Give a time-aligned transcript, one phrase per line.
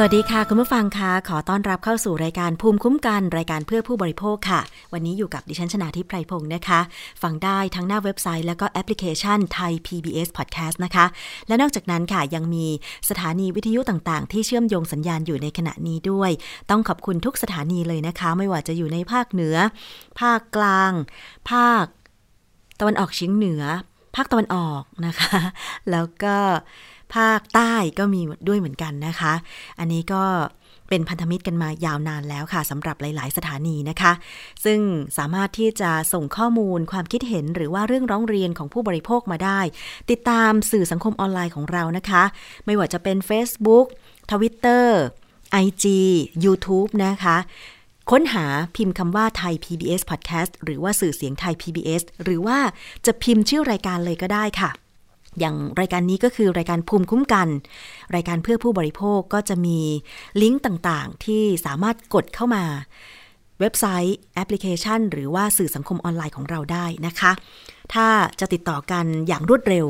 [0.00, 4.60] สวัสดีค่ะ คุณผู้ฟังคะขอต้อนรับเข้าสู่รายการภูมิคุ้มกันรายการเพื่อผู้บริโภคค่ะ
[4.92, 6.80] วันนี้อยู่กับดิฉันชนาทิพไพรพงศ์นะคะ
[7.22, 11.06] ฟังได้ทั้งหน้าเว็บไซต์และก็แอปพลิเคชันไทย PBS Podcast นะคะ
[11.48, 12.66] และนอกจากนั้นค่ะยังมี
[13.08, 16.30] สถานีวิทยุต่างๆ ที่เชื่อมโยงสัญญาณอยู่ในขณะนี้ด้วย
[16.70, 19.56] ต้องขอบคุณทุกสถานีเลยนะคะ ไม่ว่าจะอยู่ในภาคเหนือ
[20.20, 20.92] ภาคกลาง
[21.50, 21.84] ภาค
[22.80, 23.62] ตะวันออกเฉียงเหนือ
[24.16, 25.38] ภาคตะวันออกนะคะ
[25.90, 26.36] แล้วก็
[27.14, 29.32] ภาคใต้ก็มีด้วยเหมือนกันนะคะ
[29.78, 30.24] อันนี้ก็
[30.88, 34.12] เป็นพันธมิตรกันมายาวนานแล้วค่ะสำหรับหลาย ๆ สถานีนะคะ
[34.64, 34.80] ซึ่ง
[35.18, 39.60] สามารถที่จะส่งข้อมูลความคิดเห็นหรือว่าเรื่องร้องเรียนของผู้บริโภคมาได้
[40.10, 42.22] ติดตามสื่อสังคมออนไลน์ของเรานะคะ
[42.66, 43.86] ไม่ว่าจะเป็น Facebook
[44.30, 44.86] Twitter
[45.64, 45.84] IG
[46.44, 47.36] YouTube นะคะ
[48.10, 48.46] ค้นหา
[48.76, 52.58] พิมพ์คำว่าไทย PBS Podcast หรือว่าสื่อเสียงไทย PBS หรือว่า
[53.06, 54.70] จะพิมพ์ชื่อรายการเลยก็ได้ค่ะ
[55.40, 57.48] อย่างรายการนี้ก็คือรายการภูมิคุ้มกัน
[58.14, 59.78] รายการเพื่อผู้บริโภคก็จะมี
[60.42, 62.64] ลิงก์ต่างๆ ที่สามารถกดเข้ามา
[63.60, 67.32] เว็บไซต์แอปพลิเคชัน หรือว่าสื่อสังคมออนไลน์ของเราได้นะคะ
[67.94, 68.08] ถ้า
[68.40, 69.86] จะติดต่อกันอย่างรวดเร็ว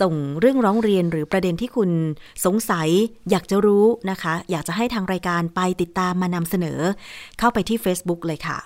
[0.00, 1.90] ส่งเรื่องร้องเรียนหรือประเด็นที่คุณ
[2.44, 2.88] สงสัย
[3.30, 6.80] อยากจะรู้นะคะ อยากจะให้ทางรายการไปติดตามมานำเสนอ
[7.38, 8.58] เข้าไปที่ Facebook เลยค่ะ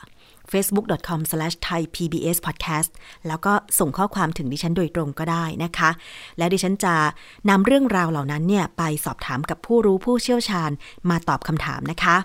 [0.53, 2.91] facebook.com/thaipbspodcast
[3.29, 5.91] แล้วก็ส่งข้อความถึงดิฉันโดยตรงก็ได้นะคะ
[6.39, 6.95] และดิฉันจะ
[7.51, 10.71] นำเรื่องราวเหล่านั้นเนี่ยไปสอบถามกับผู้รู้ผู้เชี่ยวชาญ
[11.11, 12.17] มาตอบคำถามนะคะ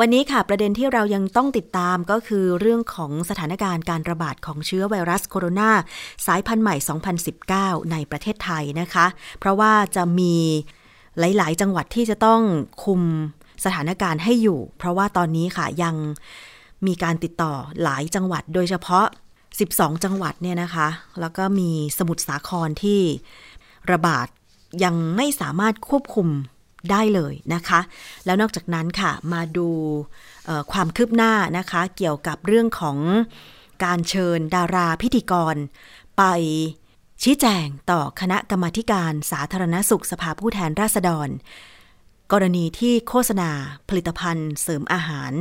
[0.00, 5.70] วันนี้ค่ะประเด็นที่เรายังต้องติดตามก็คือเรื่องของสถานการณ์การระบาดของเชื้อไวรัสโคโรนา
[6.26, 6.76] สายพันธุ์ใหม่
[7.78, 9.06] 2019 ในประเทศไทยนะคะ
[9.38, 10.34] เพราะว่าจะมี
[11.18, 12.40] หลาย ๆ จังหวัดที่จะต้อง
[12.84, 13.00] คุม
[13.64, 15.94] สถานการณ์ให้อยู่ เพราะว่าตอนนี้ค่ะยัง
[16.86, 19.06] มีการติดต่อหลายจังหวัดโดยเฉพาะ
[19.54, 20.88] 12 จังหวัดเนี่ยนะคะ
[21.20, 23.00] แล้วก็มีสมุทรสาครที่
[23.92, 24.26] ระบาด
[24.84, 26.28] ยังไม่สามารถควบคุม
[26.90, 27.80] ได้เลยนะคะ
[28.24, 29.68] แล้วนอกจากนั้นค่ะมาดู
[30.72, 32.98] ความคืบหน้านะคะ เกี่ยวกับเรื่องของ
[33.84, 35.56] การเชิญดาราพิธีกร
[36.18, 36.22] ไป
[37.22, 41.28] ชี้แจงต่อคณะกรรมาการสาธารณสุขสภาผู้แทนราษฎร
[42.32, 43.50] กรณีที่โฆษณา
[43.88, 45.32] ผลิตภัณฑ์เสริมอาหาร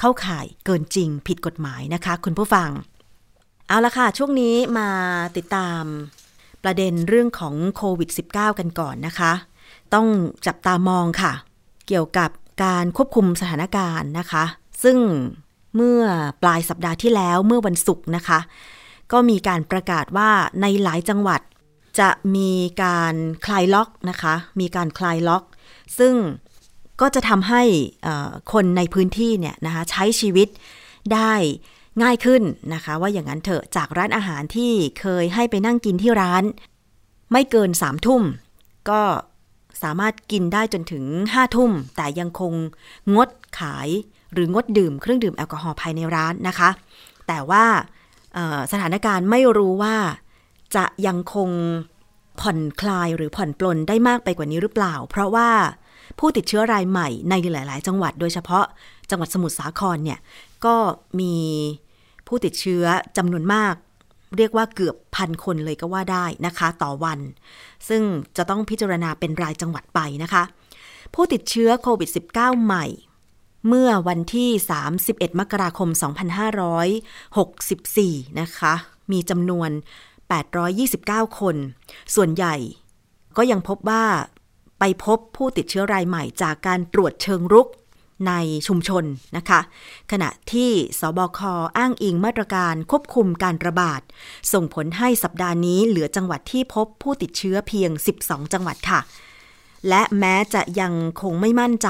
[0.00, 2.70] เข้าข่ายเกินจริงผิดกฎหมายนะคะ คุณผู้ฟัง
[3.68, 4.90] เอาละค่ะ ช่วงนี้มา
[5.36, 5.82] ติดตาม
[6.64, 9.32] ประเด็นเรื่องของโควิด -19 กันก่อนนะคะ
[9.94, 10.06] ต้อง
[10.46, 11.32] จับตามองค่ะ
[11.88, 12.30] เกี่ยวกับ
[12.64, 14.44] การควบคุมสถานการณ์นะคะ
[14.82, 14.98] ซึ่ง
[15.76, 16.02] เมื่อ
[16.42, 18.38] ปลายสัปดาห์ที่แล้วเมื่อวันศุกร์นะคะ
[19.12, 20.30] ก็มีการประกาศว่า
[20.60, 21.40] ในหลายจังหวัด
[22.00, 22.50] จะมี
[22.82, 23.14] การ
[23.46, 25.44] คลายล็อกนะคะ มีการคลายล็อก
[25.98, 26.14] ซึ่ง
[27.00, 27.62] ก็จะทำให้
[28.52, 30.48] คนในพื้นที่เนี่ยนะคะใช้ชีวิต
[31.14, 31.32] ได้
[32.02, 32.42] ง่ายขึ้น
[32.74, 36.44] นะคะว่าอย่างนั้นเถอะจากร้านอาหารที่เคยให้ไปนั่งกินที่ร้าน
[37.32, 38.22] ไม่เกินสามทุ่ม
[38.90, 39.02] ก็
[39.82, 42.52] สามารถกินได้จนถึงห้าทุ่ม แต่ยังคง
[43.14, 43.28] งด
[43.58, 43.88] ขาย
[44.32, 46.70] หรืองดดื่มเครื่องดื่มแอลกอฮอล์ภายในร้านนะคะ
[47.28, 47.64] แต่ว่า
[48.72, 49.96] สถานการณ์ไม่รู้ว่า
[50.76, 51.50] จะยังคง
[52.40, 55.48] ผ่อนคลายหรือผ่อนปลนได้มากไปกว่านี้หรือเปล่า เพราะว่า
[56.18, 58.64] ผู้ติดเชื้อรายใหม่ในหลาย ๆ จังหวัด โดยเฉพาะ
[59.10, 60.18] จังหวัดสมุทรสาครเนี่ย
[60.64, 60.76] ก็
[61.20, 61.34] มี
[62.26, 62.84] ผู้ติดเชื้อ
[63.16, 63.74] จำนวนมาก
[64.36, 67.18] เรียกว่าเกือบพันคนเลยก็ว่าได้นะคะ ต่อวัน
[67.88, 68.02] ซึ่ง
[68.36, 70.42] จะต้องพิจารณาเป็นรายจังหวัดไปนะคะ
[71.14, 72.86] ผู้ติดเชื้อโควิด -19 ใหม่
[73.68, 74.50] เมื่อวันที่
[74.94, 75.88] 31 มกราคม
[77.54, 78.74] 2564 นะคะ
[79.12, 79.70] มีจำนวน
[80.54, 81.56] 829 คน
[82.14, 82.54] ส่วนใหญ่
[83.36, 84.04] ก็ยังพบว่า
[84.78, 87.68] ไปพบผู้ติดเชื้อรายใหม่จากการตรวจเชิงรุก
[88.28, 88.32] ใน
[88.66, 89.04] ชุมชน
[89.36, 89.60] นะคะ
[90.12, 90.70] ขณะที่
[91.00, 91.40] สบค
[91.78, 94.00] อ้างอิงมาตรการควบคุมการระบาด
[94.52, 97.90] ส่งผลให้สัปดาห์นี้เหลือจังหวัดที่พบผู้ติดเชื้อเพียง
[98.20, 99.00] 12 จังหวัดค่ะ
[99.88, 101.88] และแม้จะยังคงไม่มั่นใจ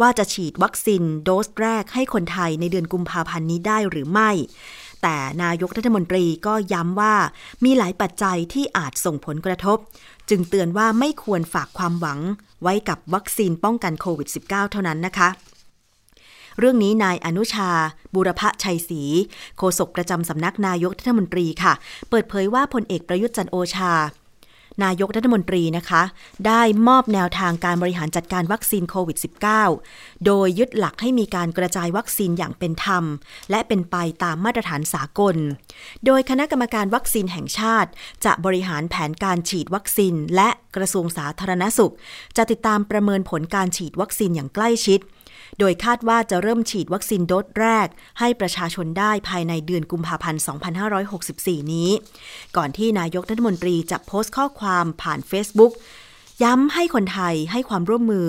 [0.00, 4.30] ว่าจะฉีดวัคซีนโดสแรกให้คนไทยในเดือนกุมภาพันธ์นี้ได้หรือไม่
[5.02, 7.14] แต่นายกรัฐมนตรีก็ย้ำว่า
[7.64, 9.78] มีหลายปัจจัยที่อาจส่งผลกระทบ
[10.30, 12.20] จึงเตือนว่าไม่ควรฝากความหวัง
[12.62, 15.28] ไว้กับวัคซีนป้องกันโควิด -19 เท่านั้นนะคะ
[16.58, 17.70] เรื่องนี้นายอนุชา
[18.14, 19.02] บุรพชัยศรี
[19.58, 21.72] โฆษกประจำสำนักนายกรัฐมนตรีค่ะ
[22.10, 23.92] เปิดเผยว่าพลเอกประยุทธ์จันโอชา
[24.84, 26.02] นายกรัฐมนตรีนะคะ
[26.46, 29.18] ได้มอบแนวทางการบริหารจัดการวัคซีนโควิด
[29.70, 33.04] -19 โดยยึดหลักให้มีการกระจายวัคซีนอย่างเป็นธรรม
[33.50, 35.36] และเป็นไปตามมาตรฐานสากล
[36.06, 37.90] โดยคณะกรรมการวัคซีนแห่งชาติ
[38.24, 41.94] จะบริหารแผนการฉีดวัคซีน และกระทรวงสาธารณสุข
[42.36, 45.00] จะติดตามประเมินผลการฉีดวัคซีนอย่างใกล้ชิด
[45.58, 47.88] โดยคาดว่าจะเริ่มฉีดวัคซีนโดสแรก
[48.18, 50.42] ให้ประชาชนได้ภายในเดือนกุมภาพันธ์
[51.06, 51.90] 2564 นี้
[52.56, 55.72] ก่อนที่นายกรัฐมนตรีจะโพสต์ข้อความผ่าน Facebook
[56.42, 58.28] ย้ำให้คนไทยให้ความร่วมมือ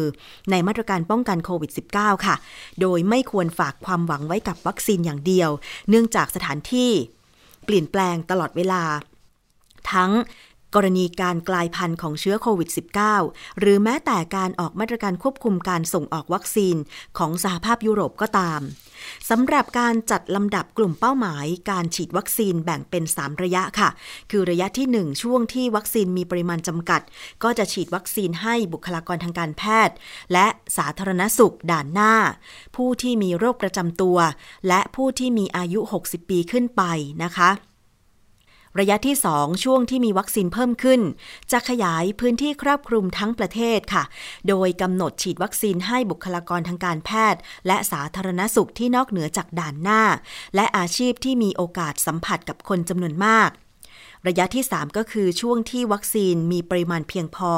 [0.52, 2.36] ในมาตรการป้องกันโควิด -19 ค่ะ
[2.82, 5.50] โดยไม่ควรฝากความหวังไว้กับวัคซีนอย่างเดียว
[5.90, 6.92] เนื่องจากสถานที่
[7.66, 8.84] เปลี่ยนแปลงตลอดเวลา
[9.92, 10.12] ทั้ง
[10.80, 12.70] กรณีการกลายพันธุ์ของเชื้อโควิด
[13.14, 16.76] -19 หรือแม้แต่การออกมาตรการควบคุมการส่งออกวัคซีน
[17.18, 18.62] ของสหภาพยุโรปก็ตาม
[19.30, 23.90] สำหรับการจัดลำดับกลุ่มเป้าหมาย การฉีดวัคซีนแบ่งเป็น 3 ระยะค่ะ
[24.32, 27.02] คือระยะที่ 1 ช่วงที่วัคซีนมีปริมาณจำกัด
[27.44, 29.96] ก็จะฉีดวัคซีนให้บุคลากรทางการแพทย์
[30.34, 30.48] และ
[30.78, 32.14] สาธารณสุขด่านหน้า
[32.76, 34.18] ผู้ที่มีโรคประจำตัว
[34.68, 36.84] และผู้ที่มีอายุ 60 ปีขึ้นไป
[37.26, 37.52] นะคะ
[38.80, 41.02] ระยะที่ 2 ช่วงที่มีวัคซีนเพิ่มขึ้น
[41.52, 44.04] จะขยายพื้นที่ครอบคลุมทั้งประเทศค่ะ
[44.48, 50.02] โดยกำหนดฉีดวัคซีนให้บุคลากรทางการแพทย์ และสาธารณสุขที่นอกเหนือจากด่านหน้า
[50.56, 53.50] และอาชีพที่มีโอกาสสัมผัสกับคนจำนวนมาก
[54.28, 57.52] ระยะที่ 3 ก็คือช่วงที่วัคซีนมีปริมาณเพียงพอ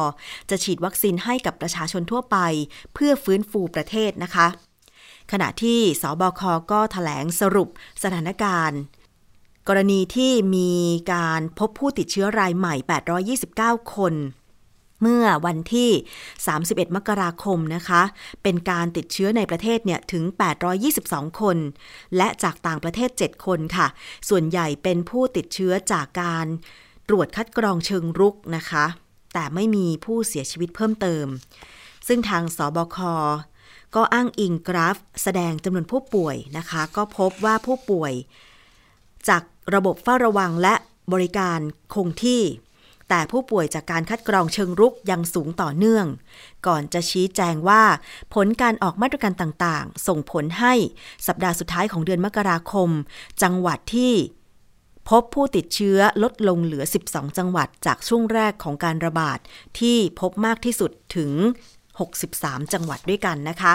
[0.49, 2.37] จะฉีดวัคซีนให้กับประชาชนทั่วไป
[2.93, 4.47] เพื่อฟื้นฟูประเทศนะคะ
[5.31, 7.69] ขณะที่สบคก็ถแถลงสรุป
[8.03, 8.79] สถานการณ์
[9.71, 10.71] กรณีที่มี
[11.13, 12.75] การพบผู้ติดเชื้อรายใหม่
[13.35, 14.13] 829 คน
[15.01, 15.91] เมื่อวันที่
[16.43, 18.01] 31 มกราคมนะคะ
[18.43, 20.23] เป็นการติดเชื้อในประเทศเนี่ยถึง
[20.81, 21.57] 822 คน
[22.17, 23.87] และจากต่างประเทศ 7 คนค่ะ
[24.29, 26.45] ส่วนใหญ่เป็นผู้ติดเชื้อจากการ
[27.09, 28.85] ตรวจคัดกรองเชิงรุกนะคะ
[29.33, 31.25] แต่ไม่มีผู้เสียชีวิตเพิ่มเติม
[32.07, 32.97] ซึ่งทางสบค
[33.95, 38.13] ก็อ้างอิงกราฟ แสดงจำนวนผู้ป่วยนะคะ ก็พบว่าผู้ป่วย
[39.27, 39.43] จาก
[39.75, 40.75] ระบบเฝ้าระวังและ
[41.13, 41.59] บริการ
[41.93, 42.43] คงที่
[43.09, 46.05] แต่ผู้ป่วยจากการคัดกรองเชิงรุกยังสูงต่อเนื่อง
[46.67, 47.83] ก่อนจะชี้แจงว่า
[48.33, 50.73] ผลการออกมาตรการต่างๆ ส่งผลให้
[51.27, 52.89] สัปดาห์สุดท้ายของเดือนมกราคม
[53.43, 54.13] จังหวัดที่
[55.09, 59.39] พบผู้ติดเชื้อลดลงเหลือ 12 จังหวัดจากช่วงแรกของการระบาด
[59.79, 61.31] ที่พบมากที่สุดถึง
[61.99, 63.73] 63 จังหวัดด้วยกันนะคะ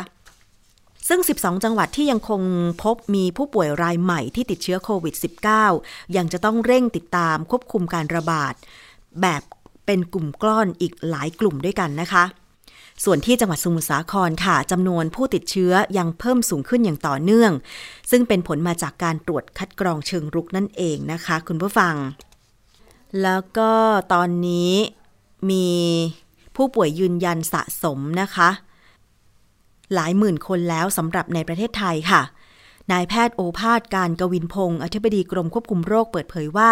[1.09, 2.43] ซึ่ง 12 จังหวัดที่ยังคง
[2.83, 5.15] พบมีผู้ป่วยรายใหม่ที่ติดเชื้อโควิด
[5.65, 8.55] -19 ยังจะต้องเร่งติดตามควบคุมการระบาด
[9.23, 9.43] แบบ
[9.87, 12.25] เป็นกลุ่มกล้อนอีกหลายกลุ่มด้วยกันนะคะ
[13.05, 17.53] ส่วนที่จังหวัดสมุทรสาครค่ะจำนวนผู้ติดเชื้อยังเพิ่มสูงขึ้นอย่างต่อเนื่อง
[18.11, 21.95] ซึ่งเป็นผลมาจากการตรวจคัดกรองเชิงรุกนั่นเองนะคะ คุณผู้ฟัง
[23.23, 23.73] แล้วก็
[24.13, 24.73] ตอนนี้
[25.51, 25.69] มี
[26.57, 28.51] ผู้ป่วยยืนยันสะสมนะคะ
[29.95, 32.23] หลายหมื่นคนแล้วสำหรับในประเทศไทยค่ะ
[32.93, 36.71] นายแพทย์โอภาสการกวินพงศ์อธิบดีกรมควบคุมโรคเปิดเผยว่า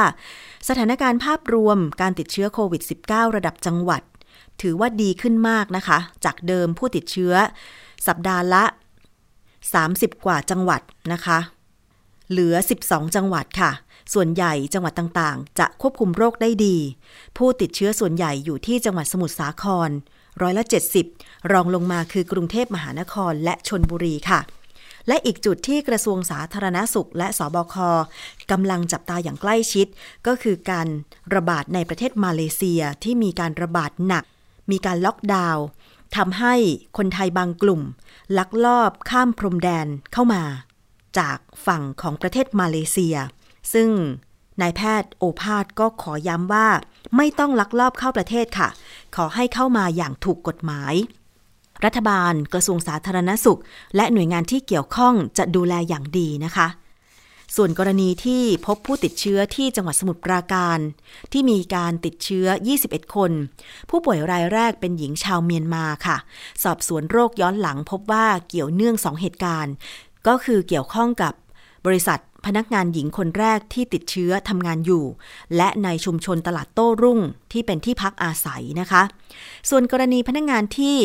[0.68, 4.02] สถานการณ์ภาพรวมการติดเชื้อโควิด -19 ระดับจังหวัด
[4.60, 7.34] ถือว่าดีขึ้นมากนะคะ จากเดิมผู้ติดเชื้อ
[8.06, 8.64] สัปดาห์ละ
[9.44, 10.80] 30 กว่าจังหวัด
[11.12, 11.38] นะคะ
[12.30, 12.54] เหลือ
[12.86, 13.70] 12 จังหวัดค่ะ
[14.14, 16.76] ส่วนใหญ่จังหวัดต่างๆ จะควบคุมโรคได้ดี
[17.36, 19.90] ผู้ติดเชื้อส่วนใหญ่อยู่ที่จังหวัดสมุทรสาคร
[20.40, 20.64] ร้อยละ
[21.08, 24.40] 70 รองลงมาคือกรุงเทพมหานครและชนบุรีค่ะ
[25.08, 27.74] และอีกจุดที่กระทรวงสาธารณสุข และสบค
[28.50, 29.86] กำลังจับตาอย่างใกล้ชิด
[30.26, 30.88] ก็คือการ
[31.34, 34.24] ระบาดในประเทศมาเลเซียที่มีการระบาดหนัก
[34.70, 35.64] มีการล็อกดาวน์
[36.16, 36.54] ทำให้
[36.96, 37.82] คนไทยบางกลุ่ม
[38.38, 40.42] ลักลอบข้ามพรมแดนเข้ามา
[41.18, 43.16] จากฝั่งของประเทศมาเลเซีย
[43.72, 43.88] ซึ่ง
[44.60, 46.68] นายแพทย์โอภาสก็ขอย้ำว่า
[47.16, 48.68] ไม่ต้องลักลอบเข้าประเทศค่ะ
[49.16, 50.94] ขอให้เข้ามาอย่างถูกกฎหมาย
[51.84, 53.60] รัฐบาล กระทรวงสาธารณสุข
[53.96, 56.68] และหน่วยงานที่เกี่ยวข้องจะดูแลอย่างดีนะคะ
[57.56, 60.78] ส่วนกรณีที่พบผู้ติดเชื้อที่จังหวัดสมุทรปราการ
[61.32, 62.46] ที่มีการติดเชื้อ
[62.80, 63.30] 21 คน
[63.90, 66.16] ผู้ป่วยรายแรกเป็นหญิงชาวเมียนมาค่ะ
[66.62, 69.74] สอบสวนโรคย้อนหลังพบว่าเกี่ยวเนื่องสองเหตุการณ์
[70.26, 71.32] ก็คือเกี่ยวข้องกับ
[71.86, 75.04] บริษัท พนักงานหญิงคนแรกที่ติดเชื้อทำงานอยู่
[75.56, 77.20] และในชุมชนตลาดโต้รุ่ง
[77.52, 79.02] ที่เป็นที่พักอาศัยนะคะ
[79.70, 80.96] ส่วนกรณีพนักงานที่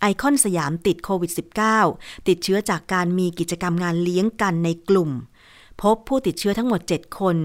[0.00, 1.32] ไอคอนสยามติดโควิด
[1.78, 5.10] -19 ติดเชื้อจากการมีกิจกรรมงานเลี้ยงกันในกลุ่ม
[5.82, 7.36] พบผู้ติดเชื้อทั้งหมด 7 คน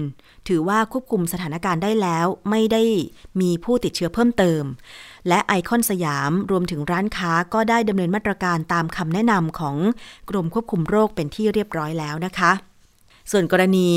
[0.48, 2.82] ถือว่าควบคุมสถานการณ์ได้แล้ว ไม่ได้
[3.40, 4.62] มีผู้ติดเชื้อเพิ่มเติม
[5.28, 9.76] และไอคอนสยามรวมถึงร้านค้าก็ได้ดำเนินมาตรการตามคำแนะนำของ
[10.30, 12.52] กรมควบคุมโรคเป็นที่เรียบร้อยแล้วนะคะ
[13.30, 13.90] ส่วนกรณี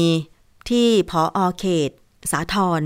[0.70, 1.92] ที่พออเขต
[2.32, 2.82] สาทร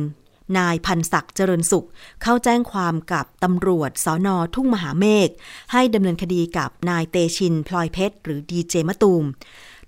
[0.57, 1.87] นายพันศักดิ์เจริญสุข
[2.21, 5.29] เข้าแจ้งความกับตำรวจสอนอทุ่งมหาเมฆ
[5.71, 9.23] ให้ดำเนินคดีกับนายเตชินพลอยเพชร หรือดีเจมะตูม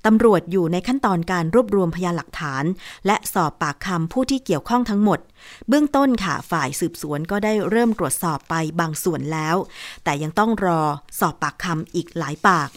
[0.06, 2.64] ตำรวจอยู่ในขั้นตอนการรวบรวมพยานหลักฐาน
[3.06, 5.20] และสอบปากคำผู้ที่เกี่ยวข้องทั้งหมด
[5.68, 9.56] เบื้องต้นค่ะฝ่ายสืบสวนก็ได้เริ่มตรวจสอบไปบางส่วนแล้ว
[10.04, 10.82] แต่ยังต้องรอ
[11.20, 12.70] สอบปากคำอีกหลายปาก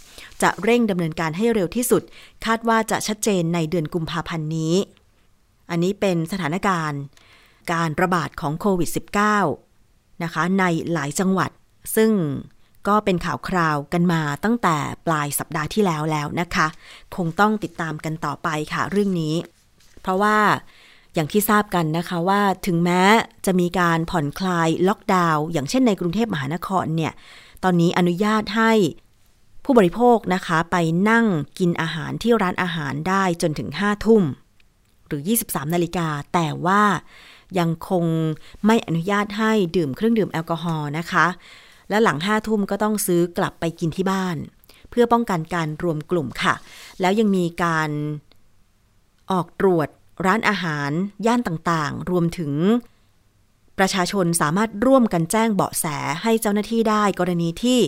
[0.42, 2.02] จะเร่งดำเนินการให้เร็วที่สุด
[2.44, 4.74] คาดว่าจะชัดเจนในเดือนกุมภาพันธ์นี้
[5.70, 7.00] อันนี้เป็นสถานการณ์
[7.72, 8.90] การระบาดของโควิด
[9.56, 11.50] -19 นะคะในหลายจังหวัด
[11.96, 12.10] ซึ่ง
[12.88, 14.76] ก็เป็นข่าวคราวกันมาตั้งแต่
[15.06, 16.66] ปลายสัปดาห์ที่แล้วแล้วนะคะ
[17.16, 19.34] คงต้องติดตามกันต่อไปค่ะเรื่องนี้
[20.02, 20.38] เพราะว่า
[21.14, 23.02] อย่างที่ทราบกันนะคะว่าถึงแม้
[23.46, 27.12] จะมีการผ่อนคลายล็อกดาวน์อย่างเช่นในกรุงเทพมหานครเนี่ย
[27.64, 28.72] ตอนนี้อนุญาตให้
[29.64, 30.76] ผู้บริโภคนะคะไป
[31.10, 31.26] นั่ง
[31.58, 34.22] กินอาหารที่ร้านอาหารได้จนถึง5ทุ่ม
[35.06, 36.82] หรือ 23 นาฬิกา แต่ว่า
[37.58, 38.04] ยังคง
[38.66, 41.26] ไม่อนุญาตให้ดื่มเครื่องดื่มแอลกอฮอล์นะคะ
[41.90, 44.36] และหลังห้าทุ่มก็ต้องซื้อกลับไปกินที่บ้าน
[44.90, 46.54] เพื่อป้องกันการรวมกลุ่มค่ะ
[47.00, 47.90] แล้วยังมีการ
[49.30, 49.88] ออกตรวจ
[50.26, 50.90] ร้านอาหาร
[51.26, 52.52] ย่านต่างๆ รวมถึง
[53.78, 55.86] ประชาชนสามารถร่วมกันแจ้งเบาะแส
[56.22, 57.80] ให้เจ้าหน้าที่ได้กรณีที่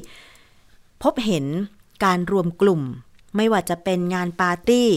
[1.02, 1.45] พบเห็น
[2.04, 2.83] การรวมกลุ่ม
[3.37, 4.88] ไม่ว่าจะเป็นงานปาร์ตี้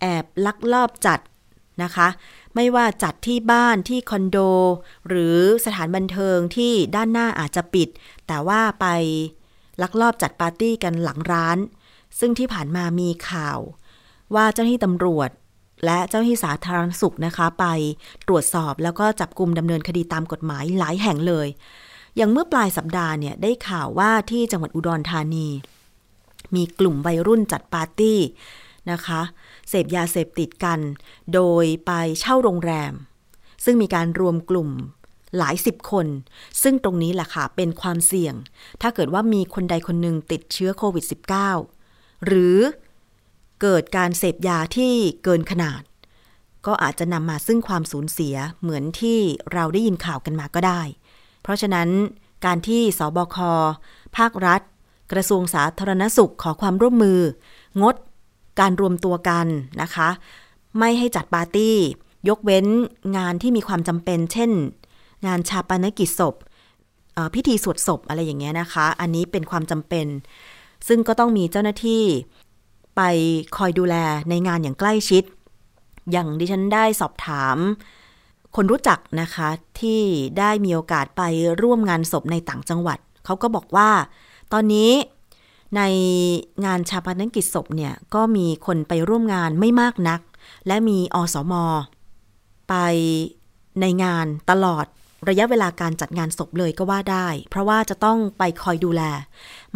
[0.00, 1.20] แอบลักลอบจัด
[1.82, 2.08] นะคะ
[2.54, 4.38] ไม่ว่าจัดที่บ้านที่คอนโด
[5.08, 7.88] หรือสถานบันเทิงที่ด้านหน้าอาจจะปิด
[8.30, 8.86] แต่ว่าไป
[9.82, 11.58] ลักลอบจัดปาร์ตี้กันหลังร้าน
[12.18, 13.58] ซึ่งที่ผ่านมามีข่าว
[14.34, 15.30] ว่าเจ้าหน้าที่ตำรวจ
[15.84, 17.64] และเจ้าหน้าที่สาธารณสุขนะคะ ไป
[18.28, 21.48] ตรวจสอบแล้วก็จับกลุ่มดำเนินคดีตามกฎหมายหลายแห่งเลย
[22.16, 25.48] อย่างเมื่อปลายสัปดาห์เนี่ยได้ข่าวว่าที่จังหวัดอุดรธานี
[26.54, 28.18] มีกลุ่มวัยรุ่นจัดปาร์ตี้
[28.90, 29.20] นะคะ
[29.68, 30.78] เสพยาเสพติดกัน
[31.34, 32.92] โดยไปเช่าโรงแรม
[33.64, 34.70] ซึ่งมีการรวมกลุ่ม
[35.38, 36.06] หลายสิบคน
[36.62, 38.34] ซึ่งตรงนี้แหละค่ะเป็นความเสี่ยง
[38.82, 41.04] ถ้าเกิดว่ามีคนใดคนหนึ่งติดเชื้อโควิด
[41.66, 42.58] -19 หรือ
[43.62, 44.92] เกิดการเสพยาที่
[45.24, 45.82] เกินขนาด
[46.66, 49.18] ก็อาจจะนำมาซึ่งความสูญเสียเหมือนที่
[49.52, 50.82] เราได้ยินข่าวกันมาก็ได้
[51.42, 51.88] เพราะฉะนั้น
[52.44, 53.36] การที่สบค
[54.16, 54.60] ภาครัฐ
[55.12, 57.20] กระทรวงสาธารณสุขขอความร่วมมือ
[57.82, 57.96] งด
[58.60, 59.46] การรวมตัวกัน
[59.82, 60.08] นะคะ
[60.78, 61.76] ไม่ให้จัดปาร์ตี้
[62.28, 62.66] ยกเว้น
[63.16, 64.50] งานที่มีความจำเป็น เช่น
[65.26, 66.34] งานชาปนกิจศพ
[67.34, 70.06] พิธีสวดศพอะไรอย่างเงี้ยนะคะ อันนี้เป็นความจำเป็น
[70.88, 72.04] ซึ่งก็ต้องมีเจ้าหน้าที่
[72.96, 73.00] ไป
[73.56, 73.96] คอยดูแล
[74.30, 75.24] ในงานอย่างใกล้ชิด
[76.12, 77.56] อย่างดิฉันได้สอบถาม
[78.56, 79.48] คนรู้จักนะคะ
[79.80, 80.00] ที่
[80.38, 81.22] ได้มีโอกาสไป
[81.62, 83.90] ร่วมงานศพในต่างจังหวัด เขาก็บอกว่า
[84.52, 84.90] ตอนนี้
[85.76, 85.82] ใน
[86.64, 90.20] งานชาปนกิจศพเนี่ยก็มีคนไปร่วมงานไม่มากนัก
[90.66, 91.54] และมีอสม
[92.68, 92.74] ไป
[93.80, 94.86] ในงานตลอด
[95.28, 99.02] ระยะเวลาการจัดงานศพเลยก็ว่าได้ เพราะว่าจะต้องไปคอยดูแล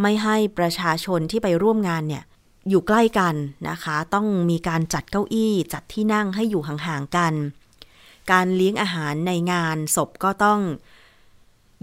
[0.01, 2.23] ไม่ให้ประชาชนที่ไปร่วมงานเนี่ย
[2.69, 3.35] อยู่ใกล้กัน
[3.69, 7.33] นะคะ ต้องมีการจัดเก้าอี้ จัดที่นั่งให้อยู่ห่างๆกัน
[8.31, 10.59] การเลี้ยงอาหารในงานศพก็ต้อง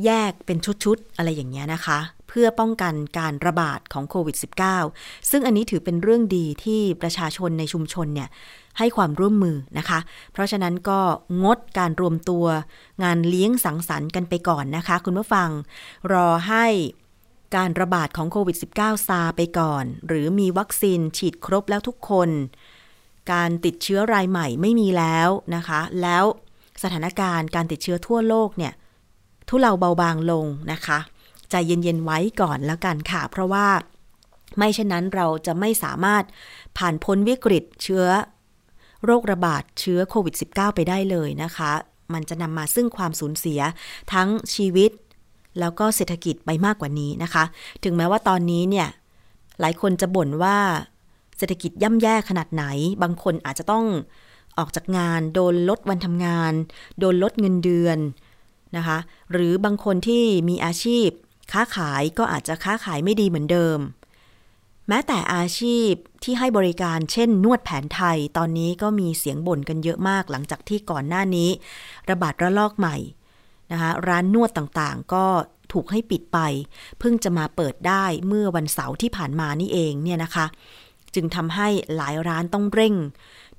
[0.05, 1.99] แยกเป็นชุดๆ อะไรอย่างเงี้ยนะคะ
[2.35, 4.37] เพื่อป้องกันการระบาดของโควิด
[4.83, 8.29] -19 ซึ่งอันนี้ถือเป็นเรื่องดีที่ประชาชนในชุมชนเนี่ย
[8.79, 9.99] ให้ความร่วมมือนะคะ
[10.33, 11.01] เพราะฉะนั้นก็
[11.45, 12.47] งดการรวมตัว
[13.03, 15.49] งานเลี้ยงสังสรรค์กันไปก่อนนะคะ คุณผู้ฟัง
[16.13, 16.67] รอให้
[17.57, 22.29] การระบาดของโควิด -19 ซาไปก่อน หรือมีวัคซีนฉีดครบแล้วทุกคน
[23.33, 26.25] การติดเชื้อรายใหม่ไม่มีแล้วนะคะ แล้ว
[26.83, 28.73] สถานการณ์การติดเชื้อทั่วโลกเนี่ย
[29.49, 30.99] ทุเลาเบาบางลงนะคะ
[31.53, 33.67] ใจเย็นๆไว้ก่อนแล้วกันค่ะ เพราะว่า
[34.59, 36.25] ไม่เช่นนั้นเราจะไม่สามารถ
[36.79, 38.07] ผ่านพ้นวิกฤตเชื้อ
[39.05, 41.73] โรคระบาดเชื้อโควิด -19 ไปได้เลยนะคะ
[42.13, 43.61] มันจะนำมาซึ่งความสูญเสีย
[44.13, 44.91] ทั้งชีวิต
[45.61, 47.45] แล้วก็เศรษฐกิจไปมากกว่านี้นะคะ
[47.85, 48.89] ถึงแม้ว่าตอนนี้เนี่ย
[49.61, 50.59] หลายคนจะบ่นว่า
[51.39, 52.65] เศรษฐกิจย่ำแย่ขนาดไหน
[53.03, 53.87] บางคนอาจจะต้อง
[54.59, 56.53] ออกจากงาน โดนลดวันทำงาน
[56.99, 57.99] โดนลดเงินเดือน
[58.77, 58.99] นะคะ
[59.33, 61.09] หรือบางคนที่มีอาชีพ
[61.53, 63.79] ค้าขายก็อาจจะค้าขายไม่ดีเหมือนเดิม
[64.89, 65.91] แม้แต่อาชีพ
[66.25, 71.51] ที่ให้บริการเช่น นวดแผนไทยตอนนี้ก็มีเสียงบ่นกันเยอะมากหลังจากที่ก่อนหน้านี้
[72.11, 72.97] ระบาดระลอกใหม่
[73.73, 75.27] นะคะร้านนวดต่างๆ ก็
[75.73, 76.39] ถูกให้ปิดไป
[76.99, 80.47] เพิ่งจะมาเปิดได้เมื่อวันเสาร์ที่ผ่านมานี่เองเนี่ยนะคะ
[81.15, 82.95] จึงทำให้หลายร้านต้องเร่ง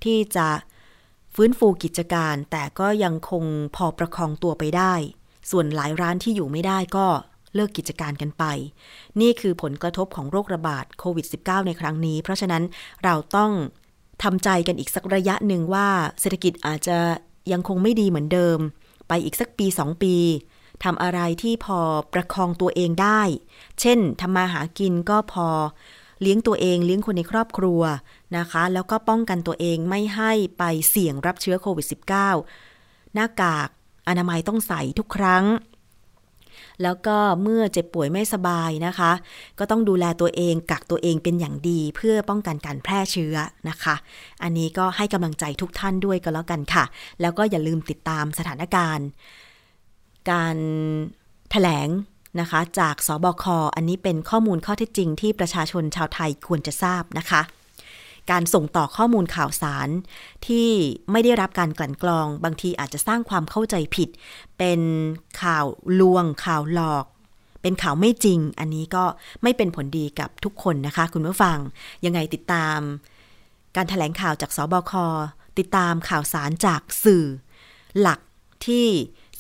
[0.04, 0.48] ที่จะ
[1.36, 3.44] ฟื้นฟูกิจการ แต่ก็ยังคง
[3.76, 4.94] พอประคองตัวไปได้
[5.52, 7.08] ส่วนหลายร้านที่อยู่ไม่ได้ก็
[7.56, 8.44] เลิกกิจการกันไป
[9.22, 12.64] นี่คือผลกระทบของโรคระบาดโควิด -19 ในครั้งนี้ เพราะฉะนั้น
[13.04, 13.52] เราต้อง
[14.24, 15.88] ทำใจกันอีกสักระยะหนึ่งว่า
[16.20, 16.98] เศรษฐกิจอาจจะ
[17.52, 18.60] ยังคงไม่ดีเหมือนเดิม
[19.08, 20.16] ไปอีกสักปีสองปี
[20.84, 21.80] ทำอะไรที่พอ
[22.14, 23.22] ประคองตัวเองได้
[23.80, 25.48] เช่นทำมาหากินก็พอ
[26.22, 27.82] เลี้ยงตัวเองเลี้ยงคนในครอบครัว
[28.38, 31.88] นะคะ แล้วก็ป้องกันตัวเองไม่ให้ไปเสี่ยงรับเชื้อโควิด
[32.52, 33.70] -19 หน้ากาก
[34.08, 35.44] อนามัยต้องใส่ทุกครั้ง
[36.84, 39.12] แล้วก็เมื่อเจ็บป่วยไม่สบายนะคะ
[39.60, 43.36] ก็ต้องดูแลตัวเองกักตัวเองเป็นอย่างดีเพื่อป้องกันการแพร่เชื้อ
[43.70, 43.96] นะคะ
[44.44, 46.84] อันนี้ก็ให้กำลังใจทุกท่านด้วยก็แล้วกันค่ะ
[47.22, 49.08] แล้วก็อย่าลืมติดตามสถานการณ์
[50.32, 50.58] การ
[51.52, 51.90] แถลง
[52.40, 57.42] นะคะจากสบค อันนี้เป็นข้อมูลข้อเท็จจริงที่ประชาชนชาวไทยควรจะทราบนะคะ
[58.32, 59.90] การส่งต่อข้อมูลข่าวสาร
[60.48, 60.70] ที่
[61.12, 64.10] ไม่ได้รับการกลั่นกรอง บางทีอาจจะสร้างความเข้าใจผิด
[64.58, 64.82] เป็น
[65.42, 65.66] ข่าว
[66.00, 67.06] ลวง ข่าวหลอก
[67.62, 69.04] เป็นข่าวไม่จริง อันนี้ก็
[69.44, 71.58] ไม่เป็นผลดีกับทุกคนนะคะ คุณผู้ฟัง
[72.06, 72.80] ยังไงติดตาม
[73.76, 74.94] การถแถลงข่าวจากสบค
[75.60, 77.26] ติดตามข่าวสารจากสื่อ
[78.00, 78.20] หลัก
[78.66, 78.88] ที่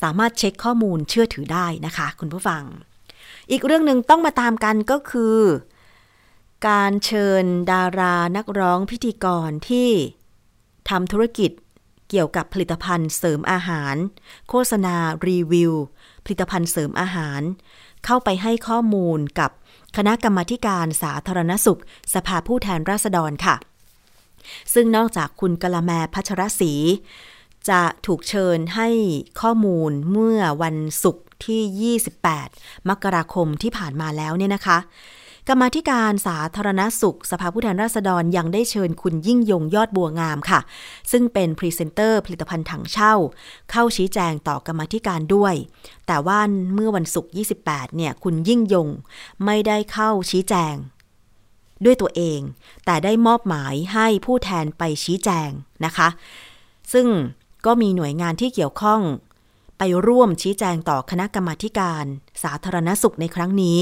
[0.02, 2.64] สามารถเช็คข้อมูลเชื่อถือได้นะคะ คุณผู้ฟัง
[3.52, 5.38] อีกเรื่องหนึ่งต้องมาตามกันก็คือ
[6.68, 9.90] การเชิญดารานักร้องพิธีกรที่
[10.90, 11.52] ทำธุรกิจ
[12.10, 13.96] เกี่ยวกับผลิตภัณฑ์เสริมอาหาร
[14.50, 14.96] โฆษณา
[15.28, 15.74] รีวิว
[16.26, 17.42] ผลิตภัณฑ์เสริมอาหาร
[18.06, 19.52] เข้าไปให้ข้อมูลกับ
[19.98, 21.82] คณะกรรมาการสาธารณสุข
[22.14, 23.56] สภาผู้แทนราษฎรค่ะ
[24.74, 26.74] ซึ่งนอกจากคุณกละแมพัชรศรี
[27.70, 28.90] จะถูกเชิญให้
[29.42, 31.98] ข้อมูลเมื่อวันศุกร์ที่
[32.40, 34.78] 28 มกราคมที่ผ่านมาแล้วเนี่ยนะคะ
[35.50, 40.60] กรรมาธิการสาธารณสุข สภาผู้แทนราษฎรยังได้เชิญคุณยิ่งยงยอดบัวงามค่ะ
[41.12, 43.14] ซึ่งเป็นพรีเซนเตอร์ผลิตภัณฑ์ถั่งเช่า
[43.72, 45.56] เข้าชี้แจงต่อกรรมาธิการด้วย
[46.08, 46.40] แต่ว่า
[46.74, 47.32] เมื่อวันศุกร์
[47.64, 48.88] 28 เนี่ย คุณยิ่งยง
[49.46, 50.76] ไม่ได้เข้าชี้แจง
[51.86, 52.40] ด้วยตัวเอง
[52.86, 55.50] แต่ได้มอบหมายให้ผู้แทนไปชี้แจง
[55.86, 56.10] นะคะ
[56.94, 57.08] ซึ่ง
[57.66, 59.02] ก็มีหน่วยงานที่เกี่ยวข้อง
[59.78, 62.06] ไปร่วมชี้แจงต่อคณะกรรมาธิการ
[62.44, 63.80] สาธารณสุขในครั้งนี้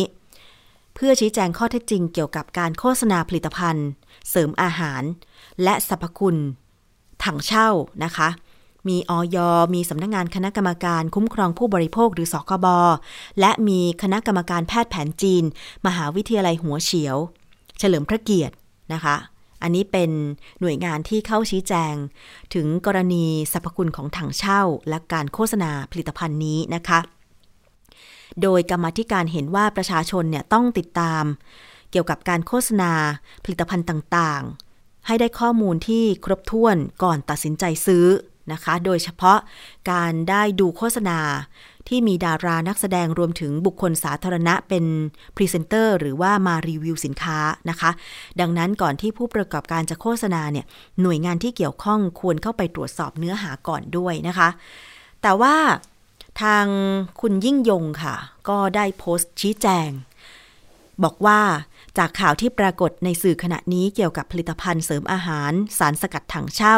[0.96, 3.88] เพื่อชี้แจงข้อเท็จจริงเกี่ยวกับการโฆษณาผลิตภัณฑ์
[4.30, 5.04] เสริมอาหาร
[5.64, 6.38] และสรรพคุณ
[7.24, 7.70] ถังเช่า
[8.04, 8.30] นะคะ
[8.88, 9.38] มีออย
[9.74, 12.68] มีสำนักงงานคณะกรรมการคุ้มครองผู้บริโภคหรือสคบ
[13.40, 15.44] และมีคณะกรรมการแพทย์แผนจีน
[15.86, 17.18] มหาวิทยาลัยหัวเฉียว
[17.80, 18.56] เฉลิมพระเกียรติ
[18.94, 19.16] นะคะ
[19.62, 20.12] อันนี้เป็น
[20.62, 21.96] หน่วยงานที่เข้าชี้แจง
[22.54, 27.00] ถึงกรณีสรรพคุณของถังเช่า และการโฆษณาผลิตภัณฑ์นี้นะคะ
[28.42, 31.24] โดยกรรมธิการเห็นว่าประชาชนเนี่ยต้องติดตาม
[31.92, 32.92] เกี่ยวกับการโฆษณา
[33.44, 38.06] ผลิตภัณฑ์ต่างๆ ให้ได้ข้อมูลที่ครบถ้วนก่อนตัดสินใจซื้อ
[38.54, 39.40] นะคะ โดยเฉพาะ
[39.92, 41.20] การได้ดูโฆษณา
[41.88, 44.86] ที่มีดารานักแสดงรวมถึงบุคคลสาธารณะเป็น
[45.36, 47.40] พรีเซนเตอร์หรือว่ามารีวิวสินค้า
[47.70, 47.92] นะคะ
[48.40, 50.66] ดังนั้นก่อนที่ผู้ประกอบการจะโฆษณาเนี่ย
[51.02, 54.50] หน่วยงานที่เกี่ยวข้องควรเข้าไปตรวจสอบเนื้อหาก่อนด้วยนะคะ
[55.22, 55.56] แต่ว่า
[56.42, 56.66] ทาง
[57.22, 58.16] คุณยิ่งยงค่ะ
[58.50, 59.90] ก็ได้โพสต์ชี้แจง
[61.04, 61.40] บอกว่า
[61.98, 66.78] จากข่าวที่ปรากฏในสื่อขณะนี้เกี่ยวกับผลิตภัณฑ์เสริมอาหาร สารสกัดถั่งเช่า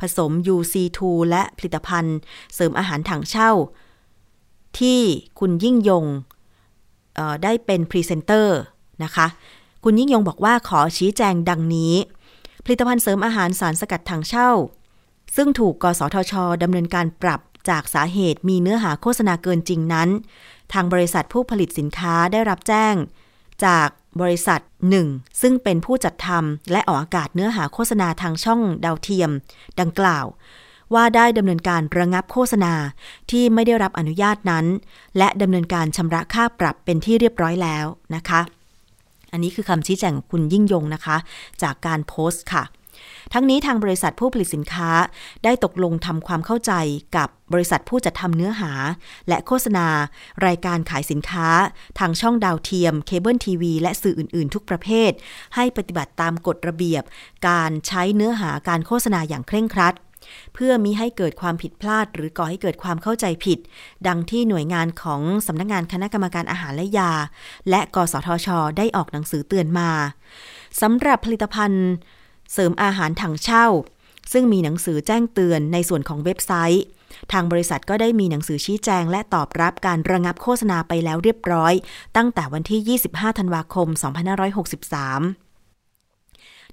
[0.00, 2.16] ผสม UC2 และผลิตภัณฑ์
[2.54, 3.50] เสริมอาหารถั่งเช่า
[4.78, 5.00] ที่
[5.38, 6.04] คุณยิ่งยง
[7.42, 8.58] ได้เป็นพรีเซนเตอร์
[9.04, 9.26] นะคะ
[9.84, 11.94] คุณยิ่งยงบอกว่าขอชี้แจงดังนี้
[12.64, 14.50] ผลิตภัณฑ์เสริมอาหารสารสกัดถั่งเช่า
[15.36, 20.08] ซึ่งถูกกสทชดำเนินการปรับ จากสาเหตุมีเนื้อหาโฆษณาเกินจริงนั้น
[20.72, 22.94] ทางบริษัทผู้ผลิตสินค้าได้รับแจ้ง
[23.64, 23.88] จาก
[24.20, 25.06] บริษัทหนึ่ง
[25.40, 29.30] ซึ่งเป็นผู้จัดทำและออกอากาศเนื้อหาโฆษณาทางช่องดาวเทียม
[29.80, 30.26] ดังกล่าว
[30.94, 32.74] ว่าได้ดำเนินการระงับโฆษณา
[33.30, 34.66] ที่ไม่ได้รับอนุญาตนั้น
[35.18, 38.40] และดำเนินการชำระค่าปรับเป็นที่เรียบร้อยแล้วนะคะ
[39.32, 41.16] อันนี้คือคำชี้แจงของคุณยิ่งยงนะคะ
[41.62, 42.64] จากการโพสต์ค่ะ
[43.32, 44.90] ทั้งนี้ทางบริษัทผู้ผลิตสินค้า
[45.44, 46.72] ได้ตกลงทำความเข้าใจ
[47.16, 48.72] กับบริษัทผู้จัดทำเนื้อหา
[49.28, 49.86] และโฆษณา
[50.46, 51.48] รายการขายสินค้า
[51.98, 55.10] ทางช่องดาวเทียม เคเบิลทีวี และสื่ออื่น ๆ ทุกประเภท
[55.54, 57.02] ให้ปฏิบัติตามกฎระเบียบ
[57.48, 59.94] การใช้เนื้อหาการโฆษณาอย่างเคร่งครัด
[60.54, 63.58] เพื่อมิให้เกิดความผิดพลาด หรือก่อให้เกิดความเข้าใจผิด
[64.06, 67.12] ดังที่หน่วยงานของสำนักงานคณะกรรมการอาหารและยา
[67.70, 69.90] และกสทช ได้ออกหนังสือเตือนมา
[70.80, 71.88] สำหรับผลิตภัณฑ์
[72.52, 73.66] เสริมอาหารถังเช่า
[74.32, 76.84] ซึ่งมีหนังสือแจ้งเตือนในส่วนของเว็บไซต์
[77.32, 81.72] ทางบริษัทก็ได้มีหนังสือชี้แจง และตอบรับการระงับโฆษณาไปแล้วเรียบร้อย
[82.16, 83.98] ตั้งแต่วันที่ 25 ธันวาคม 2563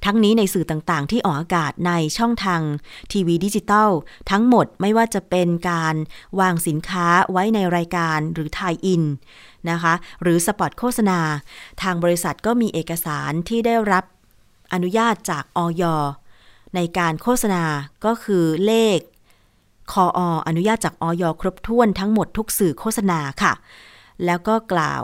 [0.06, 2.62] ทั้งนี้ในสื่อต่างๆ ที่ออกอากาศในช่องทาง
[3.12, 3.90] ทีวีดิจิตอล
[4.32, 5.96] ทั้งหมดไม่ว่าจะเป็นการ
[6.40, 9.04] วางสินค้าไว้ในรายการหรือทายอิน
[9.70, 11.20] นะคะ หรือสปอตโฆษณา
[11.82, 14.04] ทางบริษัทก็มีเอกสารที่ได้รับ
[14.76, 15.84] อนุญาตจากออย
[16.76, 17.64] ในการโฆษณา
[18.06, 19.00] ก็คือเลข
[19.92, 23.54] คอออนุญาตจากออยครบถ้วนทั้งหมดทุกสื่อโฆษณาค่ะ
[24.26, 25.04] แล้วก็กล่าว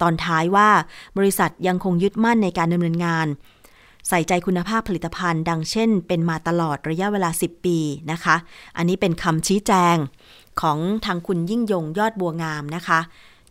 [0.00, 0.68] ตอนท้ายว่า
[1.18, 3.26] บริษัทยังคงยึดมั่นในการดำเนินงาน
[4.08, 7.78] ใส่ใจคุณภาพผลิตภัณฑ์ ดังเช่น เป็นมาตลอดระยะเวลา 10 ปี
[8.10, 8.36] นะคะ
[8.76, 9.96] อันนี้เป็นคำชี้แจง
[10.60, 13.00] ของทางคุณยิ่งยงยอดบัวงามนะคะ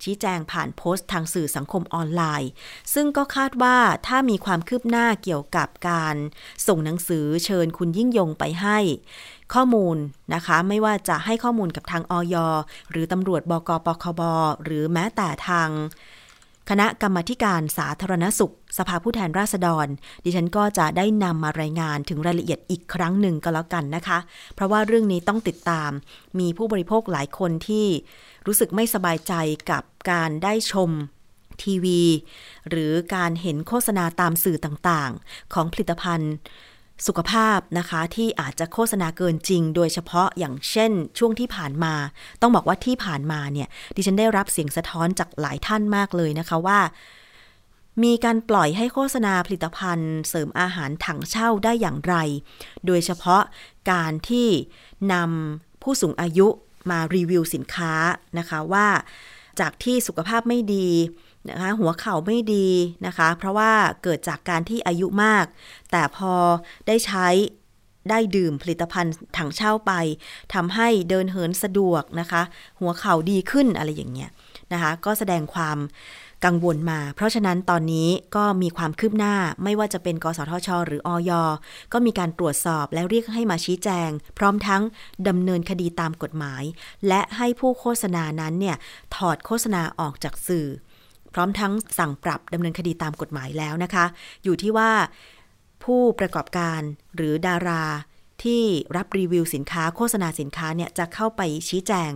[0.03, 2.49] ชี้แจงผ่านโพสต์ทางสื่อสังคมออนไลน์
[2.93, 3.77] ซึ่งก็คาดว่า
[4.07, 6.15] ถ้ามีความคืบหน้าเกี่ยวกับการ
[6.67, 8.77] ส่งหนังสือเชิญคุณยิ่งยงไปให้
[9.53, 9.97] ข้อมูล
[10.33, 12.35] นะคะ ไม่ว่าจะให้ข้อมูลกับทางออย
[12.91, 14.21] หรือตำรวจบกปคบ
[14.63, 15.69] หรือแม้แต่ทาง
[16.69, 19.87] คณะกรรมการสาธารณสุข สภาผู้แทนราษฎร
[20.23, 24.17] ดิฉันก็จะได้นำมารายงานถึงรายละเอียดอีกครั้งหนึ่งก็แล้วกันนะคะ
[24.55, 25.91] เพราะว่าเรื่องนี้ต้องติดตาม
[26.39, 27.87] มีผู้บริโภคหลายคนที่
[28.45, 29.33] รู้สึกไม่สบายใจ
[29.71, 30.91] กับการได้ชม
[31.63, 32.03] ทีวี
[32.69, 36.33] หรือการเห็นโฆษณาตามสื่อต่างๆ ของผลิตภัณฑ์
[37.07, 41.93] สุขภาพนะคะที่อาจจะโฆษณาเกินจริง โดยเฉพาะอย่างเช่น ช่วงที่ผ่านมา
[42.41, 46.79] ต้องบอกว่าที่ผ่านมาเนี่ยดิฉันได้รับเสียงสะท้อนจากหลายท่านมากเลยนะคะว่า
[48.03, 52.15] มีการปล่อยให้โฆษณาผลิตภัณฑ์ เสริมอาหารถังเช่าได้อย่างไร
[52.85, 53.43] โดยเฉพาะ
[53.91, 54.47] การที่
[55.13, 56.47] นำผู้สูงอายุ
[56.89, 57.93] มารีวิวสินค้า
[58.39, 58.87] นะคะว่า
[59.59, 60.89] จากที่สุขภาพไม่ดี
[61.49, 62.67] นะคะหัวเข่าไม่ดี
[63.05, 63.71] นะคะ เพราะว่า
[64.03, 65.45] เกิดจากการที่อายุมาก
[65.91, 66.33] แต่พอ
[66.87, 67.27] ได้ใช้
[68.09, 69.91] ได้ดื่มผลิตภัณฑ์ถังเช่าไป
[70.53, 72.41] ทำให้เดินเหินสะดวกนะคะ
[72.79, 74.29] หัวเข่าดีขึ้นอะไรอย่างเงี้ย
[74.73, 75.77] นะคะ ก็แสดงความ
[76.45, 81.31] กังวลมา เพราะฉะนั้นตอนนี้ก็มีความคืบหน้าไม่ว่าจะเป็นกสทช หรืออย
[81.93, 84.81] ก็มีการตรวจสอบและเรียกให้มาชี้แจง พร้อมทั้ง
[85.27, 86.63] ดำเนินคดีตามกฎหมาย
[87.07, 88.77] และให้ผู้โฆษณานั้นเนี่ย
[89.15, 90.67] ถอดโฆษณาออกจากสื่อ
[91.33, 94.05] พร้อมทั้งสั่งปรับดำเนินคดีตามกฎหมายแล้วนะคะ
[94.43, 94.91] อยู่ที่ว่า
[95.83, 96.81] ผู้ประกอบการ
[97.15, 97.83] หรือดารา
[98.43, 98.63] ที่
[98.95, 102.11] รับรีวิวสินค้าโฆษณาสินค้าเนี่ยจะเข้าไปชี้แจง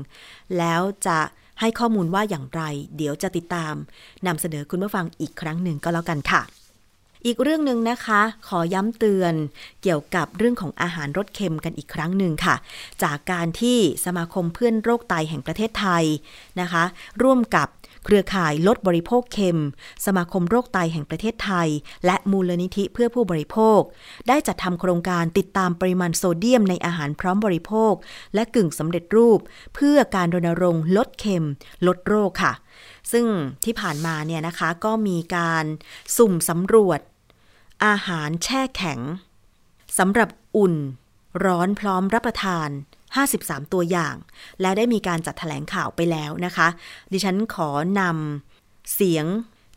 [0.57, 1.19] แล้วจะ
[1.59, 2.61] ให้ข้อมูลว่าอย่างไร
[2.97, 3.75] เดี๋ยวจะติดตาม
[4.27, 6.41] นำเสนอคุณผู้ฟังอีกครั้งหนึ่งก็แล้วกันค่ะ
[7.25, 9.33] อีกเรื่องหนึ่งนะคะ ขอย้ำเตือน
[9.83, 12.55] เกี่ยวกับเรื่องของอาหารรสเค็มกันอีกครั้งหนึ่งค่ะ
[13.03, 16.05] จากการที่สมาคมเพื่อนโรคไตแห่งประเทศไทย
[16.61, 16.83] นะคะ
[17.23, 17.67] ร่วมกับ
[18.05, 19.61] เครือข่ายลดบริโภคเค็ม
[20.05, 21.69] สมาคมโรคไตแห่งประเทศไทย
[22.05, 23.79] และมูลนิธิเพื่อผู้บริโภค
[24.27, 27.93] ได้จัดทำโครงการติดตามปริมาณโซเดียมในอาหารพร้อมบริโภค
[28.33, 29.39] และกึ่งสำเร็จรูป
[29.75, 31.45] เพื่อการรณรงค์ลดเค็ม
[31.87, 32.53] ลดโรคค่ะ
[33.11, 33.25] ซึ่ง
[33.63, 35.65] ที่ผ่านมาเนี่ยนะคะก็มีการ
[36.17, 36.99] สุ่มสำรวจ
[37.85, 38.99] อาหารแช่แข็ง
[39.97, 40.75] สำหรับอุ่น
[41.45, 42.69] ร้อนพร้อมรับประทาน
[43.17, 44.15] 53 ตัวอย่าง
[44.61, 46.67] และได้มีการจัดถแถลงข่าวไปแล้วนะคะ
[47.11, 47.69] ดิฉันขอ
[47.99, 49.25] นำเสียง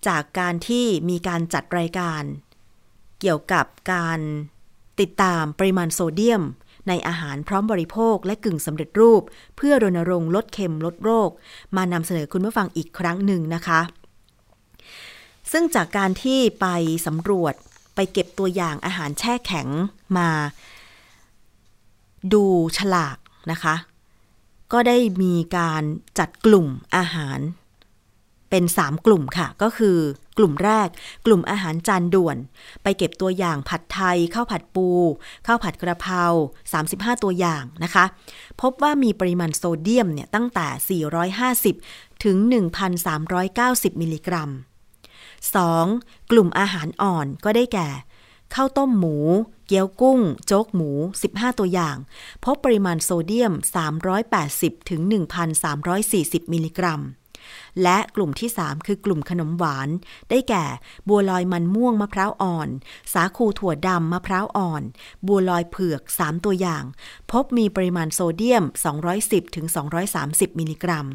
[0.08, 2.22] จากการที่มีการจัดรายการ
[3.20, 4.20] เกี่ยวกับการ
[5.00, 6.42] ติดตามปริมาณโซเดียม
[6.88, 9.22] ในอาหารพร้อมบริโภคและกึ่งสำเร็จรูป
[9.56, 11.30] เพื่อรณรงค์ลดเค็มลดโรค
[11.76, 13.80] มานำเสนอคุณผู้ฟังอีกครั้งหนึ่งนะคะ
[15.52, 16.66] ซึ่งจากการที่ไป
[17.06, 17.54] สำรวจ
[17.94, 19.68] ไปเก็บตัวอย่างอาหารแช่แข็ง
[20.18, 20.28] มา
[22.32, 22.44] ดู
[22.78, 23.18] ฉลาก
[23.50, 23.74] นะคะ
[24.72, 25.82] ก็ได้มีการ
[26.18, 27.40] จัดกลุ่มอาหาร
[28.50, 29.98] เป็น 3 กลุ่มค่ะ ก็คือ
[30.38, 30.88] กลุ่มแรก
[31.26, 32.36] กลุ่มอาหารจานด่วน
[32.82, 34.88] ไปเก็บตัวอย่างผัดไทยข้าวผัดปู
[35.46, 36.24] ข้าวผัดกระเพรา
[36.74, 38.04] 35 ตัวอย่างนะคะ
[38.60, 41.02] พบว่ามีปริมาณโซเดียมเนี่ยตั้งแต่
[41.82, 42.36] 450 ถึง
[43.18, 44.50] 1,390 มิลลิกรัม
[45.60, 46.30] 2.
[46.30, 47.88] กลุ่มอาหารอ่อนก็ได้แก่
[48.54, 49.16] ข้าวต้มหมู
[49.66, 50.90] เกี๊ยวกุ้ง โจ๊กหมู
[51.26, 51.96] 15 ตัวอย่าง
[52.44, 53.52] พบปริมาณโซเดียม
[54.40, 55.00] 380ถึง
[55.76, 57.00] 1,340 มิลลิกรัม
[57.82, 59.88] และกลุ่มที่ 3 คือกลุ่มขนมหวาน
[60.30, 60.64] ได้แก่
[61.08, 62.68] บัวลอยมันม่วงมะพร้าวอ่อน
[63.12, 64.82] สาคูถั่วดำมะพร้าวอ่อน
[65.26, 66.84] บัวลอยเผือก 3 ตัวอย่าง
[67.30, 68.64] พบมีปริมาณโซเดียม
[69.10, 69.66] 210ถึง
[70.12, 71.06] 230 มิลลิกรัม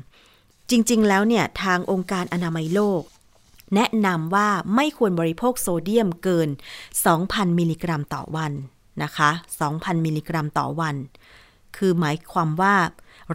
[0.69, 3.03] จริง ๆ แล้วเนี่ย ทางองค์การอนามัยโลก
[3.75, 6.49] แนะนำว่าไม่ควรบริโภคโซเดียมเกิน
[7.03, 8.51] 2,000 มิลลิกรัมต่อวัน
[9.03, 9.29] นะคะ
[9.67, 10.95] 2,000 มิลลิกรัมต่อวัน
[11.77, 12.75] คือหมายความว่า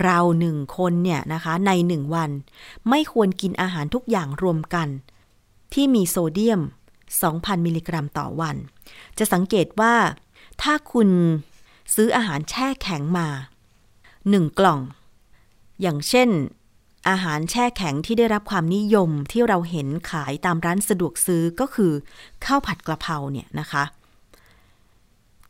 [0.02, 2.30] เราหนึ่งคนเนี่ยนะคะในหนึ่งวัน
[2.88, 4.88] ไม่ควรกินอาหารทุกอย่างรวมกัน
[5.72, 6.60] ที่มีโซเดียม
[7.12, 8.56] 2,000 มิลลิกรัมต่อวัน
[9.18, 9.94] จะสังเกตว่า
[10.62, 11.08] ถ้าคุณ
[11.94, 13.28] ซื้ออาหารแช่แข็งมา
[13.92, 14.80] 1 กล่อง
[15.80, 16.28] อย่างเช่น
[17.08, 21.92] อาหารแช่แข็งที่ได้รับความนิยมที่เราเห็นขายตามร้านสะดวกซื้อก็คือ
[22.44, 23.84] ข้าวผัดกระเพราเนี่ยนะคะ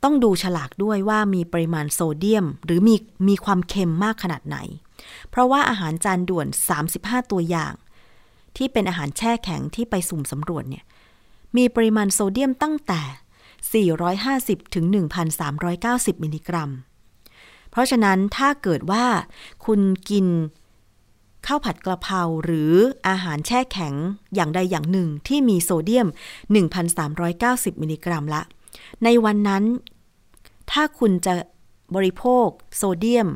[0.03, 2.97] ต้องดูฉลากด้วยว่ามีปริมาณโซเดียม หรือมี
[3.29, 4.59] มีความเค็มมากขนาดไหน
[5.31, 6.47] เพราะว่าอาหารจานด่วน
[6.89, 7.75] 35 ตัวอย่าง
[8.57, 10.85] ที่เป็นอาหารแช่แข็งที่ไปสุ่มสำรวจเนี่ย
[11.57, 13.87] มีปริมาณโซเดียมตั้งแต่
[14.65, 14.85] 450 ถึง
[15.55, 16.71] 1,390 มิลลิกรัม
[17.71, 19.05] เพราะฉะนั้นถ้าเกิดว่า
[19.65, 20.27] คุณกิน
[21.47, 22.73] ข้าวผัดกระเพราหรือ
[23.09, 23.95] อาหารแช่แข็ง
[24.35, 26.09] อย่างใดอย่างหนึ่งที่มีโซเดียม
[26.95, 28.43] 1,390 มิลลิกรัมละ
[29.05, 29.65] ในวันนั้น
[30.73, 31.35] ถ้าคุณจะ
[31.95, 33.29] บริโภค โซเดียม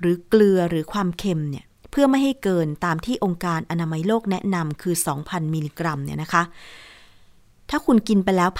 [0.00, 4.94] หรือเกลือหรือความเค็มเนี่ยเพื่อไม่ให้เกินตามที่องค์การอนามัยโลกแนะนำคือ
[5.24, 6.42] 2,000 มิลลิกรัมเนี่ยนะคะ
[7.70, 8.50] ถ้าคุณกินไปแล้ว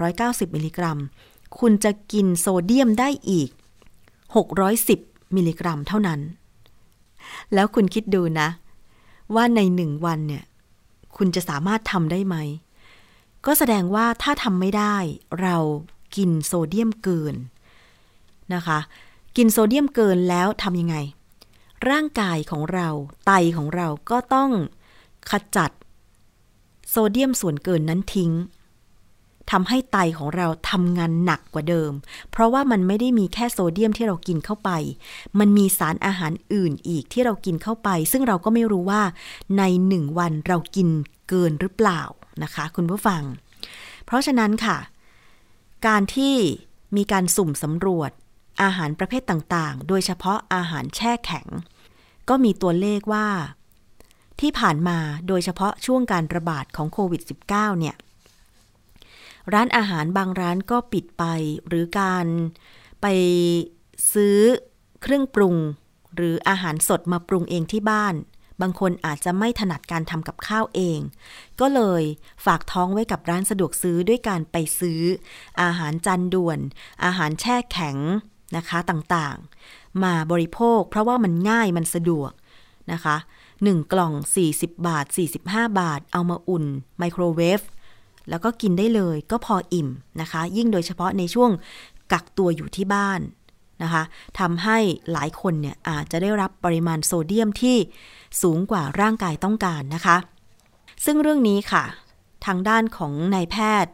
[0.00, 0.98] 1,390 มิลลิกรัม
[1.58, 3.50] คุณจะกินโซเดียมได้อีก
[4.42, 6.20] 610 มิลลิกรัมเท่านั้น
[7.54, 8.48] แล้วคุณคิดดูนะ
[9.34, 10.44] ว่าในหนึ่งวันเนี่ย
[11.16, 12.36] คุณจะสามารถทำได้ไหม
[13.46, 14.96] ก็แสดงว่าถ้าทำไม่ได้
[15.42, 15.56] เรา
[16.16, 17.34] กินโซเดียมเกิน
[18.54, 18.78] นะคะ
[19.36, 20.96] กินโซเดียมเกินแล้วทำยังไง
[21.90, 22.88] ร่างกายของเรา
[23.26, 24.50] ไตของเราก็ต้อง
[25.30, 25.70] ขจัด
[26.90, 28.32] โซเดียมส่วนเกินนั้นทิ้ง
[29.50, 31.92] ทำให้ไตของเราทำงานหนักกว่าเดิม
[32.30, 34.70] เพราะว่ามันไม่ได้มีแค่โซเดียมที่เรากินเข้าไป
[35.38, 39.02] มันมีสารอาหารอื่นอีกที่เรากินเข้าไป ซึ่งเราก็ไม่รู้ว่า
[39.58, 40.88] ในหนึ่งวันเรากิน
[41.28, 42.02] เกินหรือเปล่า
[42.42, 43.22] นะคะ คุณผู้ฟัง
[44.04, 44.78] เพราะฉะนั้นค่ะ
[45.86, 46.34] การที่
[46.96, 48.10] มีการสุ่มสำรวจ
[48.62, 51.46] อาหารประเภทต่างๆ โดยเฉพาะอาหารแช่แข็ง
[52.28, 53.28] ก็มีตัวเลขว่า
[54.40, 57.96] ที่ผ่านมาโดยเฉพาะช่วงการระบาดของโควิด -19 เนี่ย
[59.52, 61.24] ร้านอาหารบางร้านก็ปิดไป
[61.68, 62.26] หรือการ
[63.02, 63.06] ไป
[64.12, 64.38] ซื้อ
[65.02, 65.56] เครื่องปรุง
[66.16, 68.14] หรืออาหารสดมาปรุงเองที่บ้าน
[68.60, 71.00] บางคนอาจจะไม่ถนัดการทำกับข้าวเอง
[71.60, 72.02] ก็เลย
[72.44, 75.00] ฝากท้องไว้กับร้านสะดวกซื้อด้วยการไปซื้อ
[75.62, 76.58] อาหารจานด่วน
[77.04, 77.96] อาหารแช่แข็ง
[78.56, 82.30] นะคะต่างๆ มาบริโภค เพราะว่ามันง่ายมันสะดวก
[82.92, 83.16] นะคะ
[83.54, 84.12] 1 กล่อง
[84.50, 85.06] 40 บาท
[85.42, 86.64] 45 บาท เอามาอุ่น
[86.98, 87.60] ไมโครเวฟ
[88.30, 89.88] แล้วก็กินได้เลยก็พออิ่ม
[90.20, 91.50] นะคะ ยิ่งโดยเฉพาะในช่วง
[92.12, 93.20] กักตัวอยู่ที่บ้าน
[93.82, 94.02] นะคะ
[94.38, 94.78] ทำให้
[95.12, 97.76] หลายคนเนี่ยอาจจะได้รับปริมาณโซเดียมที่
[98.42, 100.16] สูงกว่าร่างกายต้องการนะคะ
[101.04, 101.84] ซึ่งเรื่องนี้ค่ะ
[102.46, 103.92] ทางด้านของนายแพทย์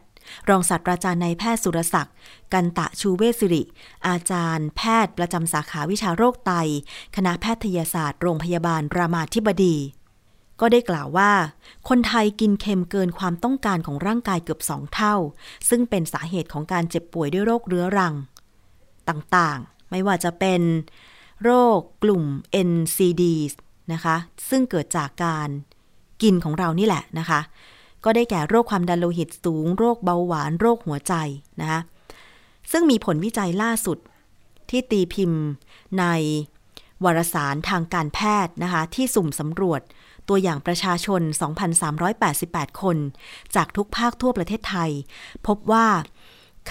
[0.49, 2.15] รองศาสตราจารย์นายแพทย์สุรศักดิ์
[2.53, 3.63] กันตะชูเวสิริ
[4.07, 6.51] อาจารย์แพทย์ประจำสาขาวิชาโรคไต
[7.15, 9.75] คณะแพทยศาสตร์ โรงพยาบาลรามาธิบดี
[10.61, 11.31] ก็ได้กล่าวว่า
[11.89, 15.15] คนไทยกินเค็มเกินความต้องการของร่างกายเกือบสองเท่า
[15.69, 18.13] ซึ่งเป็นสาเหตุของการเจ็บป่วยด้วยโรคเรื้อรัง
[19.09, 20.61] ต่างๆ ไม่ว่าจะเป็น
[21.43, 22.23] โรคกลุ่ม
[22.69, 23.23] NCD
[23.93, 24.15] นะคะ
[24.49, 25.49] ซึ่งเกิดจากการ
[26.21, 27.39] กินของเรานี่แหละนะคะ
[28.03, 31.13] ก็ได้แก่โรคความดันโลหิตสูง โรคเบาหวาน โรคหัวใจ
[31.61, 31.79] นะคะ
[32.71, 33.97] ซึ่งมีผลวิจัยล่าสุด
[34.69, 35.41] ที่ตีพิมพ์
[35.99, 36.05] ใน
[37.03, 39.81] วารสารทางการแพทย์นะคะ ที่สุ่มสำรวจ
[40.29, 41.21] ตัวอย่างประชาชน
[42.01, 42.97] 2,388 คน
[43.55, 44.91] จากทุกภาคทั่วประเทศไทย
[45.47, 45.87] พบว่า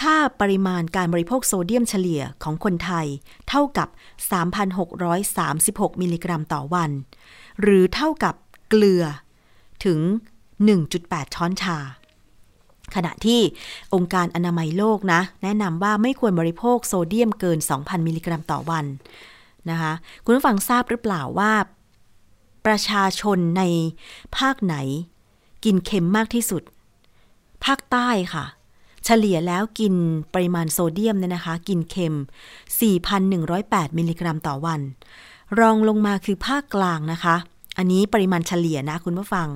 [0.00, 3.06] ค่าปริมาณการบริโภคโซเดียมเฉลี่ยของคนไทย
[3.48, 3.88] เท่ากับ
[5.14, 6.90] 3,636 มิลลิกรัมต่อวัน
[7.62, 8.34] หรือเท่ากับ
[8.68, 9.04] เกลือ
[9.84, 10.00] ถึง
[10.68, 11.78] 1.8 ช้อนชา
[12.94, 13.40] ขณะที่
[13.94, 18.84] องค์การอนามัยโลกนะ แนะนำว่าไม่ควรบริโภคโซเดียมเกิน 2,000 มิลลิกรัมต่อวัน
[19.70, 19.92] นะคะ
[20.24, 21.52] คุณผู้ฟังทราบหรือเปล่าว่า
[22.66, 23.62] ประชาชนใน
[24.38, 24.76] ภาคไหน
[25.64, 26.62] กินเค็มมากที่สุด
[27.64, 28.44] ภาคใต้ค่ะ
[29.04, 29.94] เฉลี่ยแล้วกิน
[30.34, 32.16] ปริมาณโซเดียมเนี่ยนะคะ กินเค็ม
[33.26, 34.80] 4,108 มิลลิกรัมต่อวัน
[35.58, 37.36] รองลงมาคือภาคกลางนะคะ
[37.78, 39.48] อันนี้ปริมาณเฉลี่ยนะคุณผู้ฟัง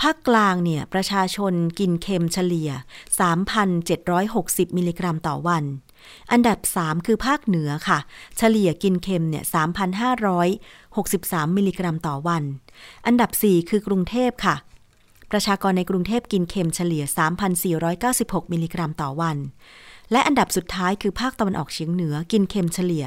[0.00, 2.70] ภาคกลางเนี่ยประชาชนกินเค็มเฉลี่ย
[3.52, 5.64] 3,760 มิลลิกรัมต่อวัน
[6.32, 7.98] อันดับ 3 คือภาคเหนือค่ะ
[8.38, 9.44] เฉลี่ยกินเค็มเนี่ย
[10.96, 12.42] 63 มิลลิกรัมต่อวัน
[13.06, 14.56] อันดับ 4 คือกรุงเทพค่ะ
[15.30, 17.04] ประชากรในกรุงเทพกินเค็มเฉลี่ย
[17.78, 19.36] 3,496 มิลลิกรัมต่อวัน
[20.12, 23.04] และอันดับสุดท้ายคือภาคตะวันออกเฉียงเหนือกินเค็มเฉลี่ย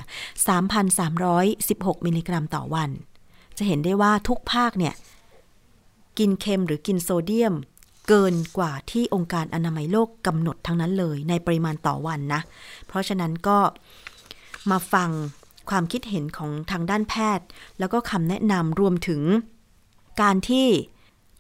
[1.02, 2.90] 3,316 มิลลิกรัมต่อวัน
[3.58, 4.94] จะเห็นได้ว่าทุกภาคเนี่ย
[6.20, 7.54] กินเค็มหรือกินโซเดียม
[8.08, 12.42] เกินกว่าที่องค์การอนามัยโลกกำหนดทั้งนั้นเลย ในปริมาณต่อวันนะ
[12.88, 13.58] เพราะฉะนั้นก็
[14.72, 15.10] มาฟัง
[15.70, 17.46] ความคิดเห็นของทางด้านแพทย์
[17.80, 19.22] แล้วก็คำแนะนำรวมถึง
[20.22, 20.68] การที่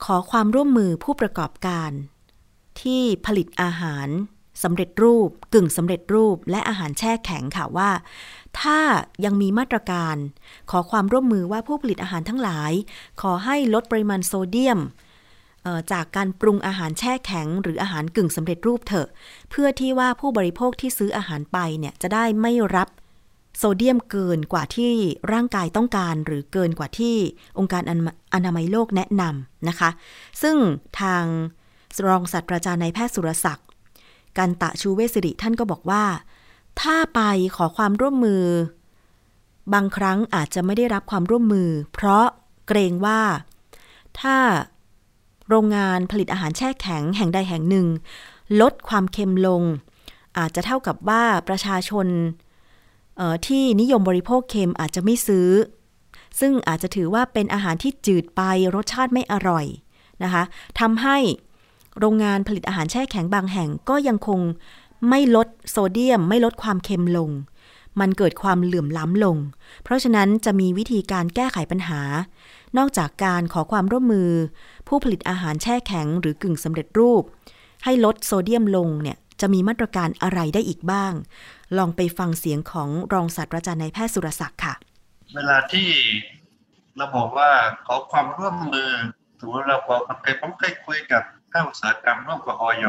[0.05, 1.91] ขอความร่วมมือผู้ประกอบการ
[2.81, 4.07] ที่ผลิตอาหาร
[4.63, 7.91] สำเร็จรูป กึ่งสำเร็จรูปและอาหารแช่แข็งค่ะว่า
[8.59, 8.79] ถ้า
[9.25, 10.15] ยังมีมาตรการ
[10.71, 12.71] ขอความร่วมมือว่าผู้ผลิตอาหารทั้งหลาย
[13.21, 14.79] ขอให้ลดปริมาณโซเดียม
[15.91, 19.07] จากการปรุงอาหารแช่แข็ง หรืออาหารกึ่งสำเร็จรูปเถอะ
[19.49, 22.87] เพื่อที่ว่าผู้บริโภคที่ซื้ออาหารไปเนี่ยจะได้ไม่รับ
[23.57, 24.91] โซเดียมเกินกว่าที่
[25.33, 27.15] ร่างกายต้องการ หรือเกินกว่าที่
[27.57, 27.83] องค์การ
[28.33, 29.89] อนามัยโลกแนะนำนะคะ
[30.41, 30.57] ซึ่ง
[31.01, 31.23] ทาง
[32.07, 33.67] รองศาสตราจารย์นายแพทย์สุรศักดิ์
[34.37, 36.03] กันตะชูเวสิริท่านก็บอกว่า
[36.81, 37.21] ถ้าไป
[37.55, 38.43] ขอความร่วมมือ
[39.73, 42.25] บางครั้งอาจจะไม่ได้รับความร่วมมือ เพราะ
[42.67, 43.21] เกรงว่า
[44.19, 44.37] ถ้า
[45.49, 47.87] โรงงานผลิตอาหารแช่แข็งแห่งใดแห่งหนึ่ง
[48.61, 49.61] ลดความเค็มลง
[50.37, 52.07] อาจจะเท่ากับว่าประชาชน
[53.47, 55.49] ที่นิยมบริโภคเค็มอาจจะไม่ซื้อ
[56.39, 58.41] ซึ่งอาจจะถือว่าเป็นอาหารที่จืดไป
[58.75, 59.65] รสชาติไม่อร่อย
[60.23, 60.43] นะคะ
[60.79, 61.17] ทำให้
[61.99, 64.39] โรงงานผลิตอาหารแช่แข็งบางแห่งก็ยังคง
[65.09, 67.29] ไม่ลดโซเดียม ไม่ลดความเค็มลง
[67.99, 69.37] มันเกิดความเหลื่อมล้ำลง
[69.83, 72.01] เพราะฉะนั้นจะมีวิธีการแก้ไขปัญหา
[72.77, 74.29] นอกจากการขอความร่วมมือ
[74.87, 77.23] ผู้ผลิตอาหารแช่แข็งหรือกึ่งสำเร็จรูป
[77.83, 81.13] ให้ลดโซเดียมลงเนี่ย จะมีมาตรการอะไรได้อีกบ้าง
[81.77, 84.73] ลองไปฟังเสียงของรองศาสตราจารย์นายแพทย์สุรศักดิ์ค่ะ
[85.35, 85.89] เวลาที่
[86.97, 87.49] เราบอกว่า
[87.85, 88.89] ขอความร่วมมือ
[89.39, 92.85] ถือว่าเราบอกเคยผมเคยคุยกับภาคอุตสาหกรรมร่วมกับออย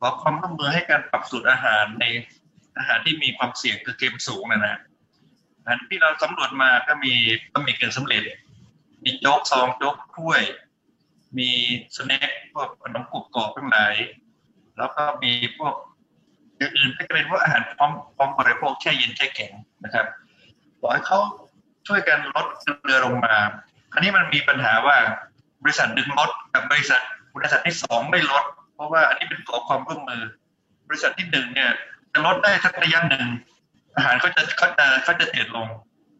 [0.00, 2.04] ขอความร่วมมือให้การปรับสูตรอาหารใน
[2.78, 4.78] อาหารที่มีความเสี่ยงคือเค็มสูงนะนะ
[5.66, 7.12] อันที่เราสำรวจมาก็มี
[7.52, 8.22] บะหมี่กึ่งสำเร็จ
[9.04, 10.42] มีโจ๊กซองโจ๊กถ้วย
[11.38, 11.50] มี
[11.96, 13.94] สแน็คพวกขนมกรุบกรอบทั้งหลาย
[14.78, 15.74] แล้วก็มีพวก
[16.58, 19.52] อย่างอื่นก็จะเป็นพวกอาหารพร้อมพร้อมบริโภคแช่เย็นแช่แข็ง
[19.84, 20.06] นะครับ
[20.80, 21.18] บอกให้เขา
[21.88, 22.46] ช่วยกันลด
[22.84, 23.36] เรือลงมา
[23.92, 24.96] คราวนี้มันมีปัญหาว่า
[25.62, 27.02] บริษัทหนึ่งลดกับบริษัท
[27.36, 30.22] บริษัทที่สองไม่ลด เพราะว่าอันนี้เป็นขอความร่วมมือ
[30.88, 31.70] บริษัทที่หนึ่งเนี่ย
[32.12, 33.24] จะลดได้สักระยะหนึ่ง
[33.96, 35.68] อาหารเขาจะเขาจะเขาจะเติดลง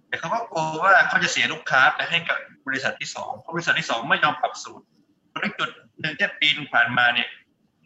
[0.09, 4.85] แต่เขาก็กลัวว่าเขาจะเสียลูกค้าไปให้กับบริษัทที่สองเพราะบริษัทที่สองไม่ยอมปรับสูตร
[5.33, 7.29] ตรงจุดหนึ่งที่ปีนผ่านมาเนี่ย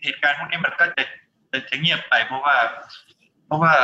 [0.03, 1.05] เหตุการณ์พวกนี้มันก็จะ
[1.71, 2.57] จะเงียบไปเพราะว่า
[3.47, 3.75] เพราะว่า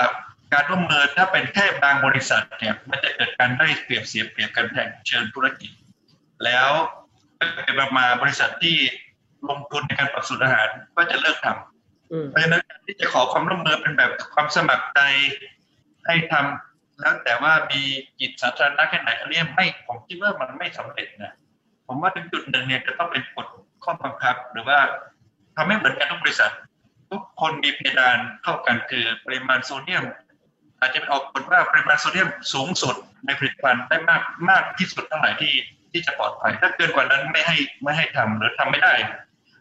[0.53, 5.71] การร่วมมือถ้าเป็นแค่บางบริษัทเนี่ยมันจะเกิดการได้เปรียบเสียเปรียบกันแทงเชิญธุรกิจ
[6.45, 6.71] แล้ว
[7.65, 8.77] ไปมาบริษัทที่
[9.49, 15.01] ลงทุนในการปรับสูตรอาหารก็จะเลิกทำเพราะฉะนั้นที่จะขอความร่วมมือเป็นแบบความสมัครใจ
[16.07, 17.81] ให้ทำแล้วแต่ว่ามี
[18.21, 21.33] จิตสาธารณะแค่ไหนอันนี้ไม่ผมคิดว่ามันไม่สำเร็จนะ
[21.87, 23.47] ผมว่าถึงจุดหนึ่งเนี่ยจะต้องเป็นกฎ
[23.85, 24.79] ข้อบังคับ หรือว่า
[25.57, 26.53] ทำให้เหมือนกันทุกบริษัท
[27.11, 30.05] ทุกคนมีเพดานเท่ากันคือปริมาณโซเดียม
[30.81, 32.95] อาจจะเป็นออกผลว่าปริมาณโซเดียมสูงสุด
[33.27, 35.55] ในผลิตภัณฑ์ได้มากมากที่สุดเทั้งหลายที่
[35.93, 38.95] ที่จะปลอดภัย ถ้าเกินกว่านั้นไม่ให้ไม่ให้ทำหรือทำไม่ได้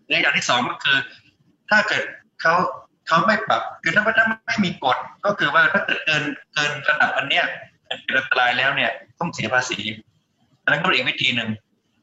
[0.08, 0.98] และอย่างที่สองก็คือ
[1.70, 2.04] ถ้าเกิด
[2.42, 2.54] เขา
[3.08, 7.46] เขาไม่ปรับคือถ้าว่าถ้าไม่มีกฎก็คือว่าถ้าเกิดเกินเกินระดับอันเนี้ย
[8.04, 9.80] เป็นอันตรายแล้วเนี่ยต้องเสียภาษี
[10.64, 11.50] อันนั้นก็เป็นอีกวิธีหนึ่ง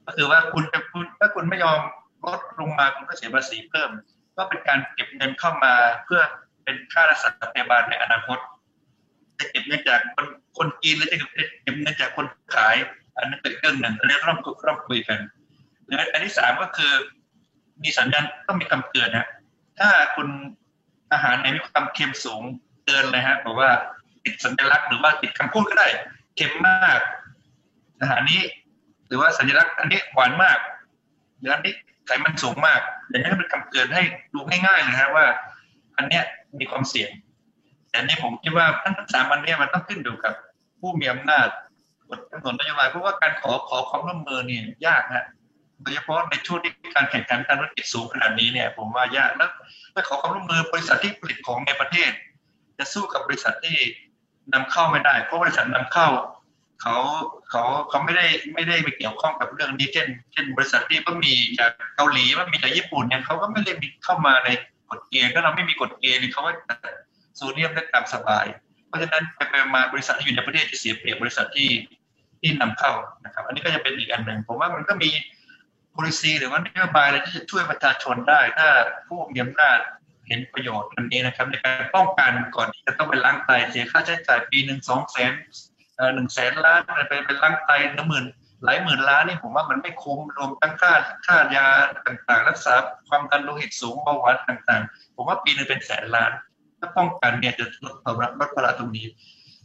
[0.06, 1.80] ก็คือว่าคุณจะคุณถ้าคุณไม่ยอม
[2.26, 3.90] ลดลงมาคุณก็เสียภาษีเพิ่ม
[4.36, 6.22] ก็เป็นการเก็บเงินเข้ามาเพื่อ
[6.64, 8.38] เป็นค่ารักษาพยาบาลในอนาคต
[9.38, 10.26] จะเก็บเงินจากคน
[10.58, 11.18] คนกินหรือจะ
[11.62, 12.76] เก็บเงินจากคนขาย
[13.16, 15.18] อันนั้นเป็นเรื่องหนึ่งอันนี้ต้องต้องคุยกัน
[15.86, 16.92] และอันที่สามก็คือ
[17.82, 19.28] มีสัญญาณต้องมีคำเตือนนะ
[19.78, 20.28] ถ้าคุณ
[21.12, 22.42] อาหารไหนมีความเค็มสูง
[22.84, 23.70] เตือนเลยฮะบอกว่า
[24.24, 25.88] ติดสัญลักษณ์หรือว่าติดคำพูดก็ได้
[26.36, 27.00] เค็มมาก
[28.00, 28.42] อาหารนี้
[29.06, 30.58] หรือว่าสัญลักษณ์อันนี้หวานมาก
[31.38, 31.74] หรืออันนี้
[32.06, 34.02] ไขมันสูงมาก อย่างนี้เป็นคำเตือนให้
[34.34, 35.24] ดูง่ายๆนะฮะว่า
[35.96, 36.24] อันเนี้ย
[36.58, 37.10] มีความเสี่ยง
[37.90, 40.34] แต่นี่ผมคิดว่าทั้งสามอันเนี้มันต้องขึ้นอยู่กับ
[40.80, 41.48] ผู้มีอำนาจ
[42.08, 45.26] กฎกำหนดนโยบายเพราะว่าการขอขอความร่วมมือเนี่ยยากฮะ
[45.82, 49.50] โดยเฉพาะในช่วงที่การแข่งขันการธุรกิจสูงขนาดนี้เนี่ย ผมว่ายากแล้ว
[49.94, 52.10] ถ้าขอความร่วมมือบริษัทที่ผลิตของในประเทศ
[52.78, 53.78] จะสู้กับบริษัทที่
[54.52, 56.08] นำเข้าไม่ได้ เพราะบริษัทนำเข้า
[56.82, 56.96] เขา
[57.50, 64.48] เขาเขาไม่ได้ไม่ได้ไปเกี่ยวข้องกับเรื่องนี้เช่นเช่นบริษัทที่ก็มีจากเกาหลีว่ามีจากญี่ปุ่นเนี่ยเขาก็ไม่ได้มีเข้ามาใน
[64.90, 66.52] กฎเกณฑ์ก็เราไม่มีกฎเกณฑ์เขาก็
[67.36, 68.46] โซเดียมได้ตามสบาย
[68.88, 69.40] เพราะฉะนั้นไป
[69.74, 71.70] มาบริษัทที่อยู่ในประเทศจะเสียเปรียบบริษัทที่
[72.40, 72.92] ที่นำเข้า
[73.24, 75.10] นะครับ อันนี้ก็จะเป็นอีกอันหนึ่งผมว่ามันก็มี
[75.94, 78.68] policy หรือว่านโยบายอะไรที่จะช่วยประชาชนได้ ถ้า
[79.06, 79.78] ผู้มีอำนาจ
[80.26, 85.32] เห็นประโยชน์อันนี้นะครับ ในการป้องกันก่อนที่จะต้องไปล้างไตเสียค่าใช้จ่ายปีหนึ่งสองแสน
[86.14, 88.26] หนึ่งแสนล้านไปเป็นล้างไตหนึ่งหมื่น
[88.64, 90.92] หลายหมื่นล้านนี่ผมว่ามันไม่คุ้มรวมทั้งค่า
[91.26, 91.66] ค่ายา
[92.06, 92.74] ต่างๆ รักษา
[93.08, 96.32] ความดันโลหิตสูงเบาหวานต่างๆ ผมว่าปีนึงเป็นแสนล้าน
[96.78, 99.06] ถ้าป้องกันเนี่ยจะลดภาระลดภาระตรงนี้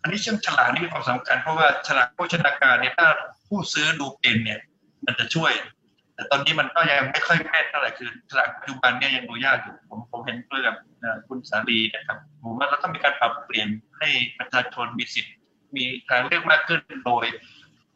[0.02, 3.08] อันนี้เชื่อมฉลากนี่มีความสำคัญเพราะว่าฉลากโภชนาการเนี่ยถ้า
[3.48, 4.60] ผู้ซื้อดูเป็นเนี่ย
[5.06, 5.52] มันจะช่วย
[6.15, 10.76] แต่ตอนนี้มันก็ยังไม่ค่อยแม่นเท่าไหร่คือฉลากปัจจุบันเนี่ยยังดูยากอยู่ผมผมเห็นด้วยกับ
[11.28, 13.67] คุณสาลีนะครับผมว่าเราต้องมีการปรับเปลี่ยน
[13.98, 15.32] ให้ประชาชนมีสิทธิ
[15.75, 17.25] มีทางเลือกมากขึ้นโดย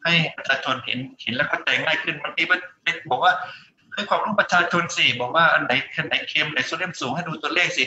[0.04, 2.60] ให้ประชาชนเห็นเห็นและเข้าใจง่ายขึ้นบางทีมัน
[3.10, 3.32] บอกว่า
[3.94, 7.84] ให้ความรู้ประชาชนสิบอกว่าอันไหนอันไหนเค็มไหนโซเดียมสูงให้ดูตัวเลขสิ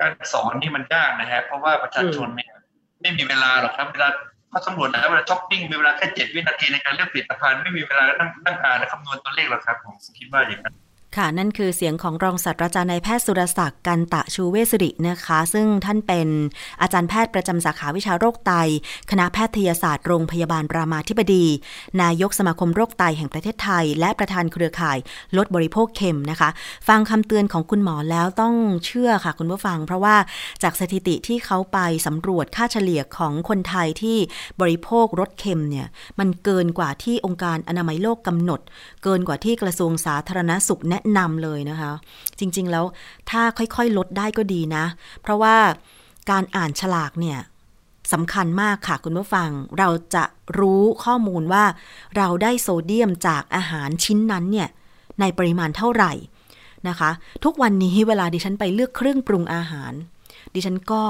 [0.00, 2.52] การสอนนี่มันยากนะฮะเพราะว่าประชาชนเนี่ย
[3.00, 4.08] ไม่มีเวลาหรอกครับเวลา
[4.50, 10.74] เขาสำรวจนะเวลาช้อปปิ้งมีเวลาแค่เจ็ดวินาทีในการเลือกผลิตภัณฑ์ไม่มีเวลานั่งนั่งอ่านและคำนวณตัวเลขหรอกครับผมคิดว่าอย่างนั้น
[11.18, 16.28] ค่ะนั่นคือเสียงของรองศาสตราจารย์นายแพทย์สุรศักดิ์กันตะชูเวสรินะคะ ซึ่งท่านเป็น
[16.80, 18.52] อาจารย์แพทย์ประจำสาขาวิชาโรคไต
[19.10, 21.46] คณะแพทยศาสตร์โรงพยาบาลรามาธิบดี
[22.02, 24.98] นายกสมาคมโรคไตแห่งประเทศไทย และประธานเครือข่าย
[25.36, 26.48] ลดบริโภคเค็มนะคะ
[26.88, 28.54] ฟังคำเตือนของคุณหมอแล้วต้อง
[28.86, 30.16] เชื่อค่ะคุณผู้ฟัง เพราะว่า
[30.62, 34.18] จากสถิติที่เขาไปสำรวจค่าเฉลี่ยของคนไทยที่
[34.60, 35.86] บริโภครสเค็มเนี่ย
[36.18, 38.60] มันเกินกว่าที่องค์การอนามัยโลกกำหนด
[39.04, 41.92] เกินกว่าที่กระทรวงสาธารณสุขแนะนำเลยนะคะ
[42.38, 42.84] จริงๆแล้ว
[43.30, 44.84] ถ้าค่อยๆ ลดได้ก็ดีนะ
[45.22, 45.56] เพราะว่า
[46.30, 47.38] การอ่านฉลากเนี่ย
[48.12, 49.48] สำคัญมากค่ะคุณผู้ฟัง
[49.78, 50.24] เราจะ
[50.58, 51.64] รู้ข้อมูลว่า
[52.16, 54.68] เราได้โซเดียมจากอาหารชิ้นนั้นเนี่ย
[55.20, 56.12] ในปริมาณเท่าไหร่
[56.88, 57.10] นะคะ
[57.44, 59.92] ทุกวันนี้เวลาดิฉันไปเลือกเครื่องปรุงอาหาร
[60.54, 61.02] ดิฉันก็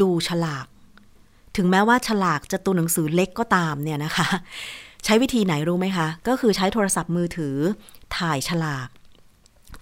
[0.00, 0.66] ดูฉลาก
[1.56, 4.26] ถึงแม้ว่าฉลากจะตัวหนังสือเล็กก็ตามเนี่ยนะคะ
[5.04, 7.56] ใช้วิธีไหนรู้ไหมคะ ก็คือใช้โทรศัพท์มือถือ
[8.16, 8.88] ถ่ายฉลาก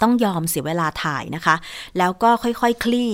[0.02, 1.56] ต้องยอมเสียเวลาถ่ายนะคะ
[1.98, 3.12] แล้วก็ค่อยๆคคลี่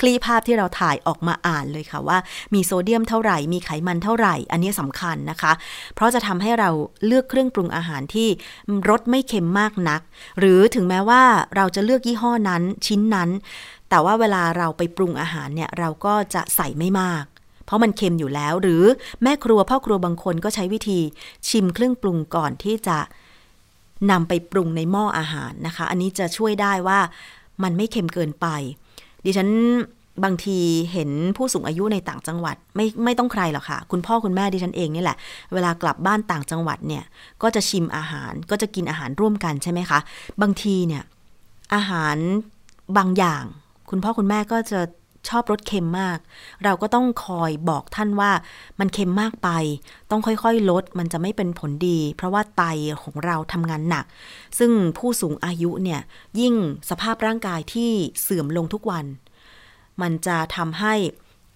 [0.00, 2.18] คลี่ภาพที่เราถ่ายออกมาอ่านเลยค่ะว่า
[2.54, 5.52] มีโซเดียมเท่าไหร่ มีไขมันเท่าไหร่ อันนี้สำคัญนะคะ
[5.94, 6.70] เพราะจะทำให้เรา
[7.06, 8.28] เลือกเครื่องปรุงอาหารที่
[8.88, 10.00] รสไม่เค็มมากนัก
[10.38, 11.22] หรือถึงแม้ว่า
[11.56, 13.30] เราจะเลือกยี่ห้อนั้นชิ้นนั้น
[13.90, 17.24] แต่ว่าเวลาเราไปปรุงอาหารเนี่ยเราก็จะใส่ไม่มาก
[17.64, 18.84] เพราะมันเค็มอยู่แล้ว หรือ
[19.22, 21.00] แม่ครัวพ่อครัวบางคนก็ใช้วิธี
[21.48, 22.98] ชิมเครื่องปรุงก่อนที่จะ
[24.10, 26.98] นำไปปรุงในหม้ออาหารนะคะ อันนี้จะช่วยได้ว่า
[27.62, 28.46] มันไม่เค็มเกินไป
[29.24, 29.48] ดิฉัน
[30.24, 30.58] บางที
[30.92, 35.16] เห็นผู้สูงอายุในต่างจังหวัดไม่ไม่ต้องใครหรอกค่ะ คุณพ่อคุณแม่ดิฉันเองนี่แหละ
[35.52, 37.04] เวลากลับบ้านต่างจังหวัดเนี่ย
[37.42, 39.98] ก็จะชิมอาหารก็จะกินอาหารร่วมกันใช่ไหมคะ
[40.42, 41.02] บางทีเนี่ย
[41.74, 42.16] อาหาร
[42.96, 43.44] บางอย่าง
[43.90, 44.80] คุณพ่อคุณแม่ก็จะ
[45.28, 46.18] ชอบรสเค็มมาก
[46.64, 48.30] เราก็ต้องคอยบอกท่านว่า
[48.80, 49.48] มันเค็มมากไป
[50.10, 52.62] ต้องค่อยๆ ลดมันจะไม่เป็นผลดี เพราะว่าไต
[53.02, 54.04] ของเราทำงานหนัก
[54.58, 56.00] ซึ่งผู้สูงอายุเนี่ย
[56.40, 56.54] ยิ่ง
[56.90, 57.90] สภาพร่างกายที่
[58.22, 59.04] เสื่อมลงทุกวัน
[60.02, 60.94] มันจะทำให้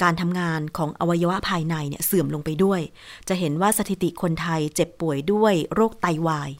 [0.02, 2.80] การทำงานของอวัยวะภายในเนี่ยเสื่อมลงไปด้วย
[3.28, 6.50] จะเห็นว่าสถิติคนไทยเจ็บป่วยด้วยโรคไตาวาย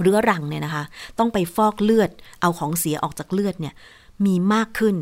[0.00, 0.84] เรื้อรังเนี่ยนะคะ
[1.18, 2.10] ต้องไปฟอกเลือด
[2.40, 3.74] เอาของเสียออกจากเลือดเนี่ย
[4.26, 4.96] มีมากขึ้น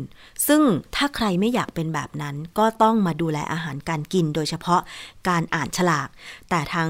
[0.47, 0.61] ซึ่ง
[0.95, 4.81] ถ้าใครไม่อยากเป็นแบบนั้น ก็ต้องมาดูแลอาหารการกินโดยเฉพาะ
[5.29, 6.07] การอ่านฉลาก
[6.49, 6.89] แต่ทาง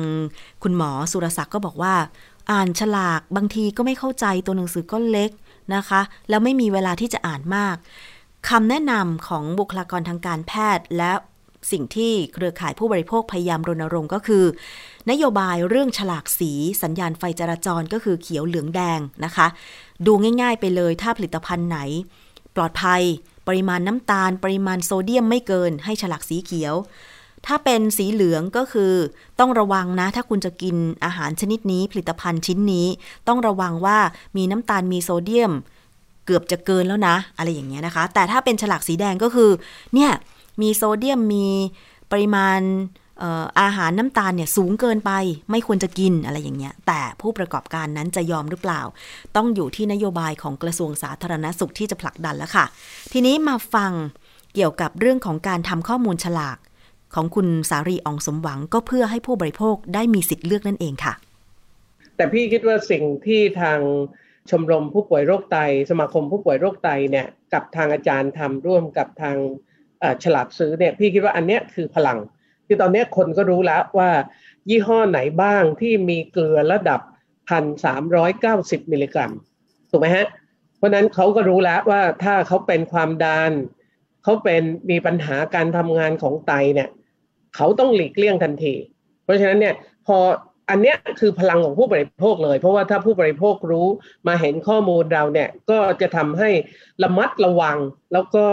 [0.63, 1.95] คุณหมอสุรศักดิ์ก็บอกว่า
[2.51, 5.31] อ่านฉลากบางทีก็ไม่เข้าใจตัวหนังสือก็เล็ก
[5.75, 7.75] นะคะ แล้วไม่มีเวลาที่จะอ่านมาก
[8.49, 11.11] คำแนะนำของบุคลากรทางการแพทย์และ
[11.71, 14.43] สิ่งที่เครือข่ายผู้บริโภคพยายามรณรงค์ก็คือ
[15.11, 16.51] นโยบายเรื่องฉลากสี
[16.83, 19.47] สัญญาณไฟจราจรก็คือเขียวเหลืองแดงนะคะ
[20.05, 21.79] ดูง่าย ๆ ไปเลยถ้าผลิตภัณฑ์ไหน
[22.55, 23.01] ปลอดภัย
[23.47, 26.75] ปริมาณน้ำตาล ปริมาณโซเดียมไม่เกิน ให้ฉลากสีเขียว
[27.45, 28.93] ถ้าเป็นสีเหลืองก็คือ
[29.39, 30.75] ต้องระวังนะ ถ้าคุณจะกิน
[31.05, 32.87] อาหารชนิดนี้ผลิตภัณฑ์ชิ้นนี้
[33.27, 33.97] ต้องระวังว่า
[34.37, 35.51] มีน้ำตาลมีโซเดียม
[36.25, 39.49] เกือบจะเกินแล้วนะ อะไรอย่างเงี้ยนะคะ แต่ถ้าเป็นฉลากสีแดงก็คือ
[39.93, 40.11] เนี่ย
[40.61, 41.47] มีโซเดียมมี
[42.11, 42.59] ปริมาณ
[43.61, 45.11] อาหารน้ำตาลเนี่ยสูงเกินไป
[45.51, 48.81] ไม่ควรจะกินอะไรอย่างเงี้ยแต่ผู้ประกอบการนั้นจะยอมหรือเปล่า
[49.35, 52.65] ต้องอยู่ที่นโยบายของกระทรวงสาธารณสุขที่จะผลักดันแล้วค่ะ
[53.13, 53.91] ทีนี้มาฟัง
[54.55, 56.57] เกี่ยวกับเรื่องของการทำข้อมูลฉลาก
[57.15, 61.13] ของคุณสารีอองสมหวังก็เพื่อให้ผู้บริโภคได้มีสิทธิ์เลือกนั่นเองค่ะ
[62.15, 63.79] แต่พี่คิดว่าสิ่งที่ทาง
[64.49, 65.57] ชมรมผู้ป่วยโรคไต
[65.89, 69.35] สมาคมผู้ป่วยโรคไตเนี่ยกับทางอาจารย์ทำร่วมกับทาง
[70.23, 72.17] ฉลากซื้อเนี่ยพี่คิดว่าอันเนี้ยคือพลัง
[72.71, 74.11] คือตอนนี้คนก็รู้แล้วว่า
[74.69, 77.01] ยี่ห้อไหนบ้างที่มีเกลือระดับ
[77.49, 79.31] พันสามร้อยเก้าสิบมิลลิกรัม
[79.89, 80.25] ถูกไหมฮะ
[80.77, 83.51] เพราะนั้นเขาก็รู้แล้วว่าถ้าเขาเป็นความดัน
[84.23, 86.89] เขาเป็นมีปัญหาการทำงานของไตเนี่ย
[87.55, 88.73] เขาต้องหลีกเลี่ยงทันที
[89.23, 89.73] เพราะฉะนั้นเนี่ย
[90.07, 90.17] พอ
[90.69, 93.87] อันเนี้ยคือพลังของผู้บริโภคเลย เพราะว่าถ้าผู้บริโภครู้
[94.27, 96.49] มาเห็นข้อมูลเราเนี่ยก็จะทำให้
[97.03, 97.77] ระมัดระวัง
[98.13, 98.45] แล้วก็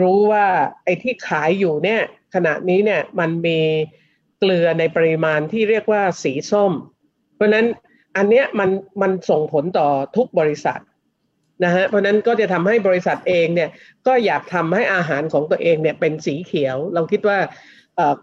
[0.00, 0.46] รู้ว่า
[0.84, 2.02] ไอ้ที่ขายอยู่เนี่ย
[2.34, 3.58] ขณะนี้เนี่ยมันมี
[4.38, 6.72] เกลือในปริมาณที่เรียกว่าสีส้ม
[7.34, 7.66] เพราะนั้น
[8.16, 8.70] อันเนี้ยมัน
[9.02, 10.80] มันส่งผลต่อทุกบริษัท
[11.64, 13.70] นะฮะเพราะนั้นก็จะทำให้บริษัทเองเนี่ย
[14.06, 17.38] ก็อยากทำให้อาหารของตัวเองเนี่ยเป็นสีเขียว เราคิดว่า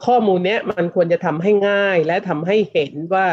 [0.05, 3.27] ข้อมูลเนี้ยมันควรจะทำให้ง่ายและทำให้เห็นว่า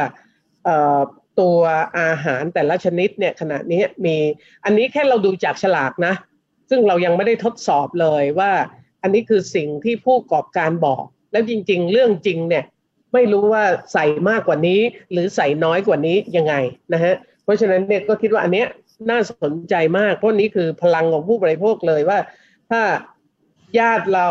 [1.41, 1.59] ตัว
[2.01, 4.17] อาหารแต่ละชนิดเนี่ยขณะนี้มี
[4.65, 6.15] อันนี้แค่เราดูจากฉลากนะ
[6.71, 8.53] ซึ่งเรายังไม่ได้ทดสอบเลยว่า
[9.07, 12.65] อันนี้คือสิ่งที่ผู้ประกอบการบอก แล้วจริง ๆ เรื่องจริงเนี่ย
[13.13, 14.81] ไม่รู้ว่าใส่มากกว่านี้
[15.13, 16.55] หรือใส่น้อยกว่านี้ยังไง
[16.93, 18.67] นะฮะเพราะฉะนั้นเนี่ยก็คิดว่าอันเนี้ย
[19.11, 22.19] น่าสนใจมากเพราะนี้คือพลังของผู้บริโภคเลยว่า
[22.71, 22.83] ถ้า
[23.79, 24.29] ญาติเรา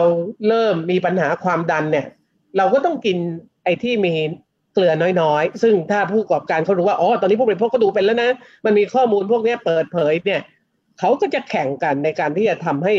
[0.48, 2.06] เริ่มมีปัญหาความดันเนี่ย
[2.58, 3.18] เราก็ต้องกิน
[3.64, 4.14] ไอ้ที่มี
[4.74, 8.30] เกลือน้อยๆ ซึ่งถ้าผู้ประกอบการเขารู้ว่าอ๋อตอนนี้ผู้บริโภคก็ดูเป็นแล้วนะ
[8.66, 10.42] มันมีข้อมูลพวกนี้เปิดเผยเนี่ย
[11.00, 12.94] เขาก็จะแข่งกันในการที่จะทำให้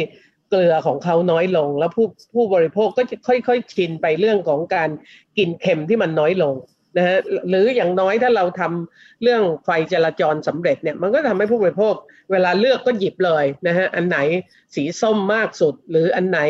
[0.48, 4.90] เกลือของเขาน้อยลง แล้วผู้ผู้บริโภคก็จะค่อยๆชินไปเรื่องของการ
[5.38, 6.54] กินเค็มที่มันน้อยลง
[6.96, 7.18] นะฮะ
[7.48, 11.94] หรืออย่างน้อยถ้าเราทำเรื่องไฟจราจรสำเร็จเนี่ยมันก็ทำให้ผู้บริโภค
[12.32, 14.18] เวลาเลือกก็หยิบเลยนะฮะอันไหน
[14.74, 16.40] สีส้มมากสุด หรืออันไหน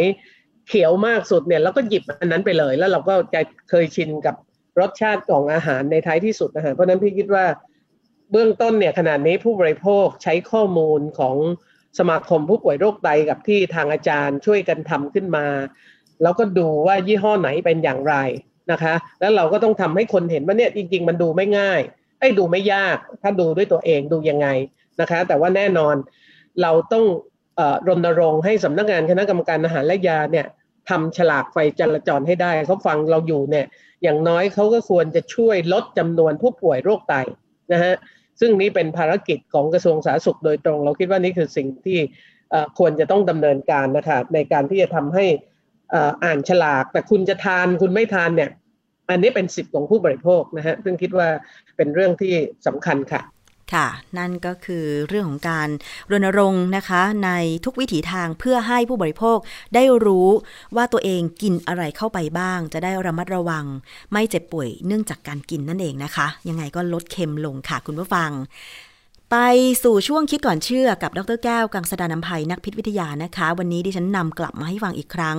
[0.69, 3.41] เขียวมากสุดเนี่ยเราก็หยิบอันนั้นไปเลย แล้วเราก็จะ
[3.71, 4.35] เคยชินกับ
[4.81, 7.45] รสชาติของอาหารในท้ายที่สุดนะฮะเพราะนั้นพี่คิดว่า
[8.31, 11.37] เบื้องต้นเนี่ยขนาดนี้ผู้บริโภคใช้ข้อมูลของ
[11.99, 15.47] สมาคมผู้ป่วยโรคไตกับที่ทางอาจารย์ช่วยกันทำขึ้นมา
[16.23, 18.15] แล้วก็ดูว่ายี่ห้อไหนเป็นอย่างไร
[18.73, 21.81] นะคะ แล้วเราก็ต้องทำให้คนเห็นว่าเนี่ยจริง ๆ มันดูไม่ง่าย
[22.21, 24.49] ไอ้ดูไม่ยาก ถ้าดูด้วยตัวเองดูยังไง
[25.01, 25.95] นะคะ แต่ว่าแน่นอน
[26.63, 27.05] เราต้อง
[27.89, 30.47] รณรงค์ให้สำนักงานคณะกรรมการอาหารและยาเนี่ย
[30.89, 33.67] ทำฉลากไฟจราจรให้ได้เขาฟังเราอยู่เนี่ย
[34.03, 37.15] อย่างน้อยเขาก็ควรจะช่วยลดจำนวนผู้ป่วยโรคไต
[37.73, 37.95] นะฮะ
[38.41, 41.99] ซึ่งนี้เป็นภารกิจของกระทรวงสาธารณสุขโดยตรง เราคิดว่านี่คือสิ่งที่
[42.79, 45.27] ควรจะต้องดำเนินการนะคะในการที่จะทำให้
[46.25, 48.51] อ่านฉลาก แต่คุณจะทานคุณไม่ทานเนี่ย
[49.11, 51.29] อันนี้เป็นสิทธิ์ของผู้บริโภคนะฮะซึ่งคิดว่า
[51.77, 52.33] เป็นเรื่องที่
[52.67, 53.23] สำคัญค่ะ
[53.75, 53.87] ค่ะ
[54.19, 55.69] นั่นก็คือเรื่องของการ
[56.11, 57.31] รณรงค์นะคะ ใน
[57.65, 59.39] ทุกวิถีทางเพื่อให้ผู้บริโภค
[59.75, 60.29] ได้รู้
[60.77, 63.65] ว่าตัวเองกินอะไรเข้าไปบ้าง จะได้ระมัดระวัง
[64.13, 68.31] ไม่เจ็บป่วยเนื่องจากการกินนั่นเองนะคะ ยังไงก็ลดเค็มลงค่ะคุณผู้ฟัง
[69.33, 69.37] ไป
[69.83, 75.39] สู่ช่วงคิดก่อนเชื่อกับดรแก้ว กังสดานนภัยนักพิษวิทยานะคะ วันนี้ดิฉันนำกลับมาให้ฟังอีกครั้ง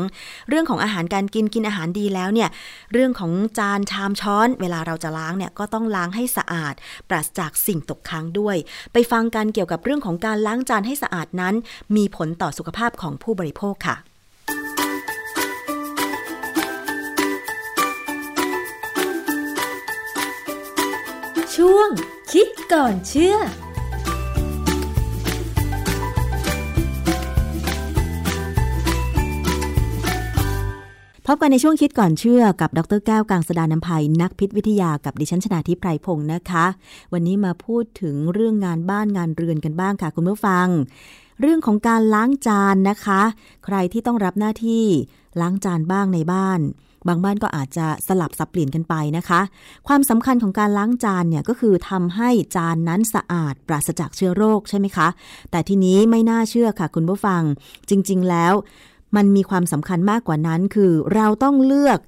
[0.50, 2.50] เรื่องของอาหารการกินกินอาหารดีแล้วเนี่ย
[2.94, 6.74] เรื่องของจานชามช้อน เวลาเราจะล้างเนี่ยก็ต้องล้างให้สะอาด
[7.10, 8.56] ปราศจากสิ่งตกค้างด้วย
[8.94, 11.56] ไปฟังกันเกี่ยวกับเรื่องของการล้างจานให้สะอาดนั้น
[11.96, 13.96] มีผลต่อสุขภาพของผู้บริโภคค่ะ
[21.56, 21.90] ช่วง
[22.32, 23.38] คิดก่อนเชื่อ
[31.30, 36.66] พบกันในช่วงคิดก่อนเชื่อกับดรแก้วกังสดานนภัยนักพิษวิทยากับดิฉันชนาทิพไพรพงศ์นะคะ
[37.14, 40.68] วันนี้มาพูดถึงเรื่องงานบ้านงานเรือนกันบ้างค่ะคุณผู้ฟัง
[41.42, 43.22] เรื่องของการล้างจานนะคะ
[43.66, 44.86] ใครที่ต้องรับหน้าที่
[45.42, 46.60] ล้างจานบ้างในบ้าน
[47.08, 49.42] บางบ้านก็อาจจะสลับสับเปลี่ยนกันไปนะคะ
[49.88, 55.08] ความสำคัญของการล้างจานเนี่ยก็คือทำให้จานนั้นสะอาดปราศจากเชื้อโรคใช่ไหมคะ
[55.52, 57.42] แต่ทีนี้ไม่น่าเชื่อค่ะคุณผู้ฟัง
[57.90, 58.54] จริง ๆ แล้ว
[59.16, 62.00] มันมีความสำคัญมากกว่านั้น คือเราต้องเลือก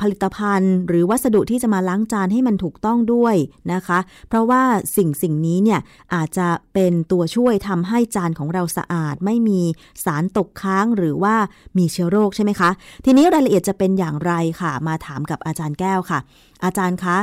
[0.00, 3.36] ผลิตภัณฑ์ หรือวัสดุที่จะมาล้างจานให้มันถูกต้องด้วย
[3.72, 4.62] นะคะ เพราะว่า
[4.96, 5.80] สิ่งสิ่งนี้เนี่ย
[6.14, 9.60] อาจจะเป็นตัวช่วยทำให้จานของเราสะอาด ไม่มี
[10.04, 11.34] สารตกค้างหรือว่า
[11.78, 12.70] มีเชื้อโรคใช่ไหมคะ
[13.04, 16.18] ทีนี้รายละเอียดจะเป็นอย่างไรค่ะ มาถามกับอาจารย์แก้วค่ะ
[16.64, 17.16] อาจารย์คะ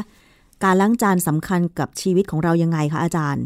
[0.63, 3.45] การล้างจานสำคัญกับชีวิตของเรายังไงคะอาจารย์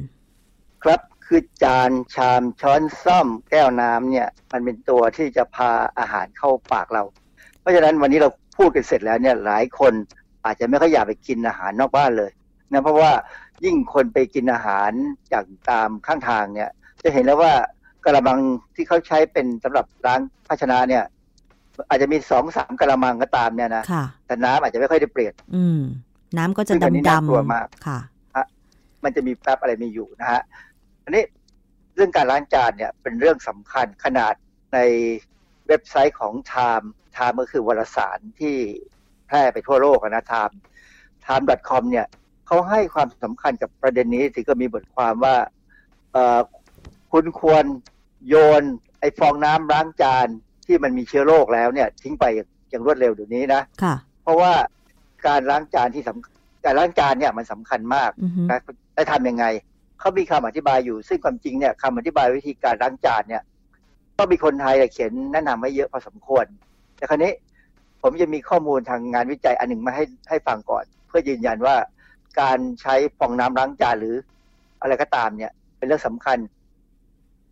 [0.84, 7.03] ครับ คือจานชามช้อนซ่อมแก้วน้ำเนี่ยมันเป็นตัวที่จะพาอาหารเข้าปากเรา
[7.59, 9.93] เพราะฉะนั้นวันนี้เราพูดกันเสร็จแล้วเนี่ยหลายคน
[10.45, 12.32] อาจจะไม่ค่อยอยากไปกินอาหารนอกบ้านเลย
[12.71, 13.11] นะเพราะว่า
[13.65, 14.91] ยิ่งคนไปกินอาหาร
[15.34, 16.69] จากตามข้างทางเนี่ย
[17.03, 17.53] จะเห็นแล้วว่า
[18.05, 18.39] กระมัง
[18.76, 21.03] ที่เขาใช้เป็นสำหรับล้างภาชนะเนี่ย
[21.89, 23.84] อาจจะมีสองสามกระมังก็ตามเนี่ยนะ
[24.28, 25.82] แต่น้ำอาจจะไม่ค่อยได้เปลี่ยน อืม
[26.38, 27.99] น้ำก็จะดำดำมากค่ะ
[29.03, 30.41] มันจะมีแป๊บอะไรมีอยู่นะฮะ
[31.06, 31.24] อันนี้
[31.95, 34.34] เรื่องการล้างจานเนี่ยเป็นเรื่องสำคัญขนาด
[34.74, 34.80] ใน
[35.68, 36.86] เว็บไซต์ของ Time
[37.16, 38.56] Time ก็คือวารสารที่
[39.28, 40.53] แพร่ไปทั่วโลกนะ Time
[41.26, 42.06] time.com เนี่ย
[42.47, 45.36] เขาให้ความสำคัญกับประเด็นนี้ถึงก็มีบทความว่า
[47.12, 47.66] คุณควร
[48.30, 48.64] โยน
[48.99, 50.28] ไอ้ฟองน้ำล้างจาน
[50.66, 52.26] ที่มันมีเชื้อโรคแล้วเนี่ยทิ้งไป
[52.70, 54.53] อย่างรวดเร็วเดี๋ยวนี้นะะเพราะว่า
[55.28, 58.12] การล้างจานที่สำการล้างจานเนี่ยมันสำคัญมาก
[58.49, 58.60] นะ
[58.95, 59.45] ได้ทำยังไง
[60.06, 63.43] เขามีคำอธิบายอยู่ ซึ่งความจริงเนี่ยคำอธิบายวิธีการล้างจานเนี่ย
[64.18, 66.45] ก็มีคนไทยเขียนแนะนำไว้เยอะพอสมควร
[66.97, 67.34] แต่ครั้นี้
[68.01, 71.76] ผมจะมีข้อมูลทางงานวิจัยอันหนึ่งมาให้ให้ฟังก่อน เพื่อยืนยันว่า
[72.41, 74.16] การใช้ฟองน้ำล้างจานหรือ
[74.82, 76.38] อะไรก็ตามเนี่ย เป็นเรื่องสำคัญ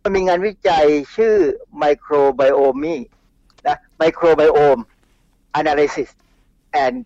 [0.02, 0.86] มันมีงานวิจัย
[1.16, 1.36] ชื่อ
[1.82, 2.94] microbiome
[3.66, 4.82] นะ microbiome
[5.60, 6.10] analysis
[6.84, 6.96] and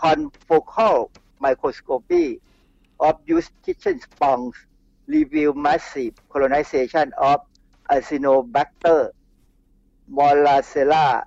[0.00, 0.96] confocal
[1.44, 2.24] microscopy
[2.98, 4.56] of used kitchen sponge
[5.06, 7.40] review massive colonization of
[7.90, 9.10] Acinobacter
[10.16, 11.22] molacella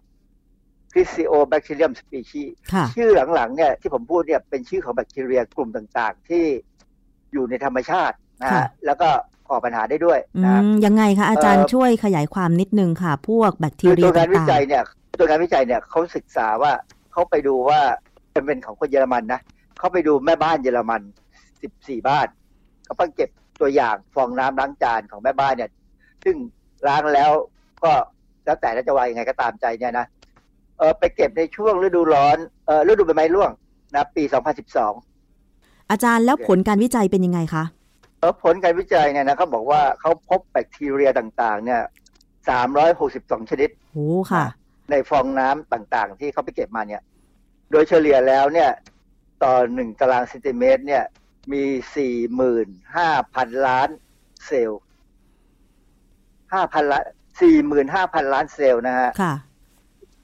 [0.93, 1.91] c r i s i o b a c t e r i u m
[2.01, 2.49] species
[2.95, 6.43] ชื่อหลังๆเนี่ยที่ผมพูดเนี่ยเป็นชื่อของแบคทีเรียกลุ่มต่างๆ ที่
[7.33, 9.09] อยู่ในธรรมชาตินะฮะแล้วก็
[9.49, 14.83] ก่อปัญหาได้ด้วยนะยังไงคะอาจารย์ช่วยขยายความนิดนึงค่ะ พวกแบคทีเรียตัวงานวิจัยเนี่ย
[15.19, 16.71] ตัวงานวิจัยเนี่ยเขาศึกษาว่า
[17.11, 17.79] เขาไปดูว่า
[18.31, 19.41] เป็นของคนเยอรมันนะ
[19.79, 21.01] เขาไปดูแม่บ้านเยอรมัน
[21.61, 22.27] สิบสี่บ้าน
[22.85, 23.29] เขาเพิ่งเก็บ
[23.61, 25.71] ตัวอย่างฟองน้ำล้างจานของแม่บ้านเนี่ย
[26.23, 26.35] ซึ่ง
[26.87, 27.31] ล้างแล้ว
[27.83, 27.91] ก็
[28.45, 30.05] แล้วแต่จะว่ายังไงก็ตามใจเนี่ยนะ
[30.79, 33.51] เออไปเก็บในช่วงฤดูร้อนเออฤดูใบไม้ร่วง
[33.95, 34.23] นะปี
[35.07, 37.63] 2012 อาจารย์แล้วผลการวิจัยเป็นยังไงคะ
[38.19, 41.81] เออผลการวิจัยเนี่ยนะเขาบอกว่าเขาพบแบคทีเรียต่างๆ เนี่ย
[42.65, 44.45] 362 ชนิดโอ้ค่ะ
[44.91, 47.01] ในฟองน้ำต่างๆ ที่เขาไปเก็บมาเนี่ย
[47.71, 48.69] โดยเฉลี่ยแล้วเนี่ย
[49.43, 51.03] ต่อหนึ่งตารางเซนติเมตร เนี่ย
[51.51, 51.63] มี
[51.95, 53.89] สี่หมื่นห้าพันล้าน
[54.47, 54.81] เซลล์
[56.53, 57.03] ห้าพันล้าน
[57.41, 59.33] สี่หมื่นห้าพันล้านเซลล์นะฮะค่ะ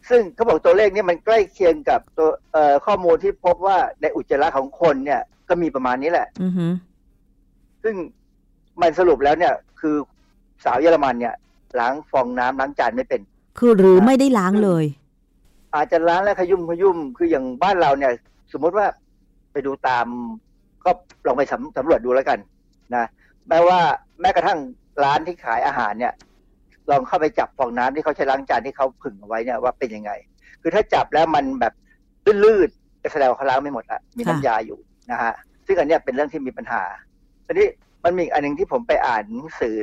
[0.09, 6.67] ซึ่งเขาบอกตัวเลขนี้มันใกล้เคียงกับตัวเอ่อข้อมูลที่พบว่าในอุจจาระของคนเนี่ย ก็มีประมาณนี้แหละ อือฮึ
[7.83, 7.95] ซึ่ง
[8.81, 9.95] มันสรุปแล้วเนี่ย คือ
[10.63, 11.35] สาวเยอรมันเนี่ย
[11.79, 13.21] ล้างฟองน้ำล้างจานไม่เป็น
[13.59, 14.85] คือหรือไม่ได้ล้างเลย
[15.75, 18.11] อาจจะล้างแล้วขยุ่มขยุ่มคืออย่างบ้านเราเนี่ย
[18.51, 18.87] สมมติว่า
[19.51, 20.05] ไปดูตาม
[20.85, 20.91] ก็
[21.27, 21.43] ลองไป
[21.77, 22.39] สำรวจดูแล้วกัน
[22.95, 23.05] นะ
[23.49, 23.79] แม้ว่า
[24.21, 24.59] แม้กระทั่ง
[25.03, 26.13] ร้านที่ขายอาหารเนี่ย
[26.89, 30.11] ลองเข้าไปจับฟองน้ำที่เขาใช้ล้างจานที่เขาผึ่งเอาไว้เนี่ยว่าเป็นยังไง
[30.61, 31.73] คือถ้าจับแล้วมันแบบ
[32.43, 34.79] ลื่นๆจะแสดงว่าเขาล้างไม่หมดละมีน้ำยาอยู่
[35.11, 35.33] นะฮะ
[35.65, 36.83] ซึ่งอันนี้เป็นเรื่องที่มีปัญหา
[37.45, 37.67] ทีนี้
[38.03, 39.75] มันมีอันหนึ่งที่ผมไปอ่านหนังสือ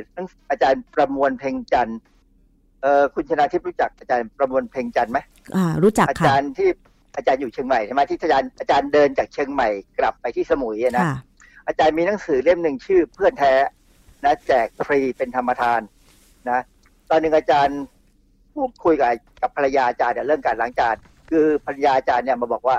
[0.49, 1.99] อาจารย์ประมวลเพ่งจันทร์
[2.81, 5.19] เออคุณชนาทิพย์รู้จักอาจารย์ประมวลเพ่งจันทร์ไหม
[5.55, 6.69] อ่า รู้จักค่ะอาจารย์ที่
[7.15, 11.05] อาจารย์อยู่เชียงใหม่ใช่ไหมที่อาจารย์อาจารย์เดินจากเชียงใหม่กลับไปที่สมุยนะ
[11.67, 13.53] อาจารย์มีหนังสือเล่มหนึ่งชื่อเพื่อนแท้
[14.23, 15.81] นะแจกฟรีเป็นธรรมทาน
[16.49, 16.59] นะ
[17.09, 17.79] ตอนหนึ่งอาจารย์
[18.53, 19.09] พูดคุยกับ
[19.41, 20.95] กับภรรยาอาจารย์เรื่องการล้างจาน
[21.29, 22.77] คือภรรยาอาจารย์เนี่ยมาบอกว่า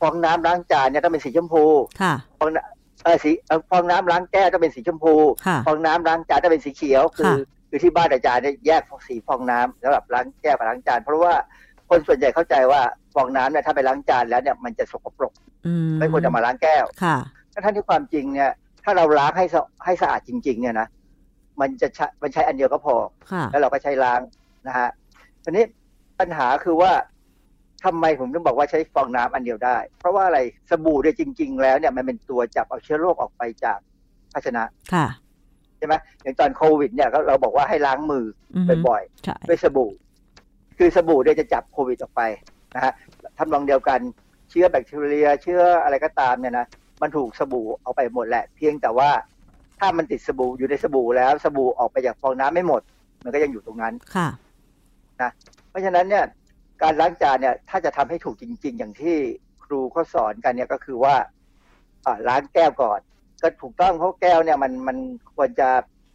[0.00, 1.64] ฟองน้ำล้างจานเนี่ยต้องเป็นสีชมพู
[2.38, 2.50] ฟอง
[3.04, 3.30] เออสี
[3.70, 5.14] ฟองน้ำล้างแก้วต้องเป็นสีชมพู
[5.66, 7.32] ฟองน้ำล้างจานต้องเป็นสีเขียว คือ
[7.68, 11.34] คือที่บ้านอาจารย์เนี่ยแยกสีฟองน้ำสำหรับล้างแก้วกับล้างจานเพราะว่า
[11.88, 12.82] คนส่วนใหญ่เข้าใจว่า
[13.14, 15.32] ฟองน้ำเนี่ยถ้าไปล้างจานแล้วเนี่ยมันจะสกปรก
[15.98, 17.16] ไม่ควรจะมาล้างแก้วค่ะ
[17.64, 18.50] ท่านที่ความจริงเนี่ย
[18.84, 19.46] ถ้าเราล้างให้
[19.84, 20.88] ให้สะอาดจริง ๆ เนี่ยนะ
[21.60, 22.94] มันจะใช้มันใช้อันเดียวก็พอ
[23.50, 24.20] แล้วเราก็ใช้ล้าง
[24.66, 24.88] นะฮะ
[25.42, 25.64] ทีนี้
[26.20, 26.92] ปัญหาคือว่า
[27.84, 30.40] ทำไมผมต้องบอกว่าใช้ฟองน้ำอันเดียวได้ เพราะว่าอะไร
[30.70, 33.78] สบู่เนี่ยจริง ๆ แล้วเนี่ยมันเป็นตัวจับเอาเชื้อโรคออกไปจาก
[34.32, 35.06] ภาชนะค่ะ
[35.78, 38.24] ใช่ไหมอย่างตอนโควิด เนี่ยเราบอกว่าให้ล้างมือ
[38.88, 39.90] บ่อยๆด้วยสบู่
[40.78, 42.22] คือสบู่เนี่ยจะจับโควิดออกไป
[42.74, 42.92] นะฮะ
[43.38, 44.00] ทำนองเดียวกัน
[44.50, 46.66] เชื้อแบคทีเรีย เชื้ออะไรก็ตามเนี่ยนะ
[47.02, 49.10] มันถูกสบู่เอาไปหมดแหละ เพียงแต่ว่า
[49.78, 52.82] ถ้ามันติดสบู่อยู่ในสบู่แล้วสบู่ออกไปจากฟองน้ำไม่หมด
[53.24, 54.28] มันก็ยังอยู่ตรงนั้นค่ะ
[55.22, 55.30] นะ
[55.68, 56.24] เพราะฉะนั้นเนี่ย
[56.82, 59.16] การล้างจานเนี่ยถ้าจะทำให้ถูกจริง ๆ อย่างที่
[59.64, 61.14] ครูเขาสอนกันเนี่ยก็คือว่า
[62.28, 63.00] ล้างแก้วก่อน
[63.42, 64.96] ก็ถูกต้องเพราะแก้วเนี่ยมันมัน
[65.34, 65.68] ควรจะ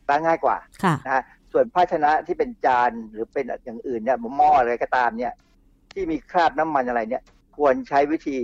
[0.10, 0.57] ล้างง่ายกว่า
[1.05, 5.34] นะฮะส่วนภาชนะที่เป็นจานหรือเป็นอย่างอื่นเนี่ยหม้ออะไรก็ตามเนี่ย
[5.93, 7.23] ที่มีคราบน้ำมันอะไรเนี่ย
[7.57, 8.37] ควรใช้วิธี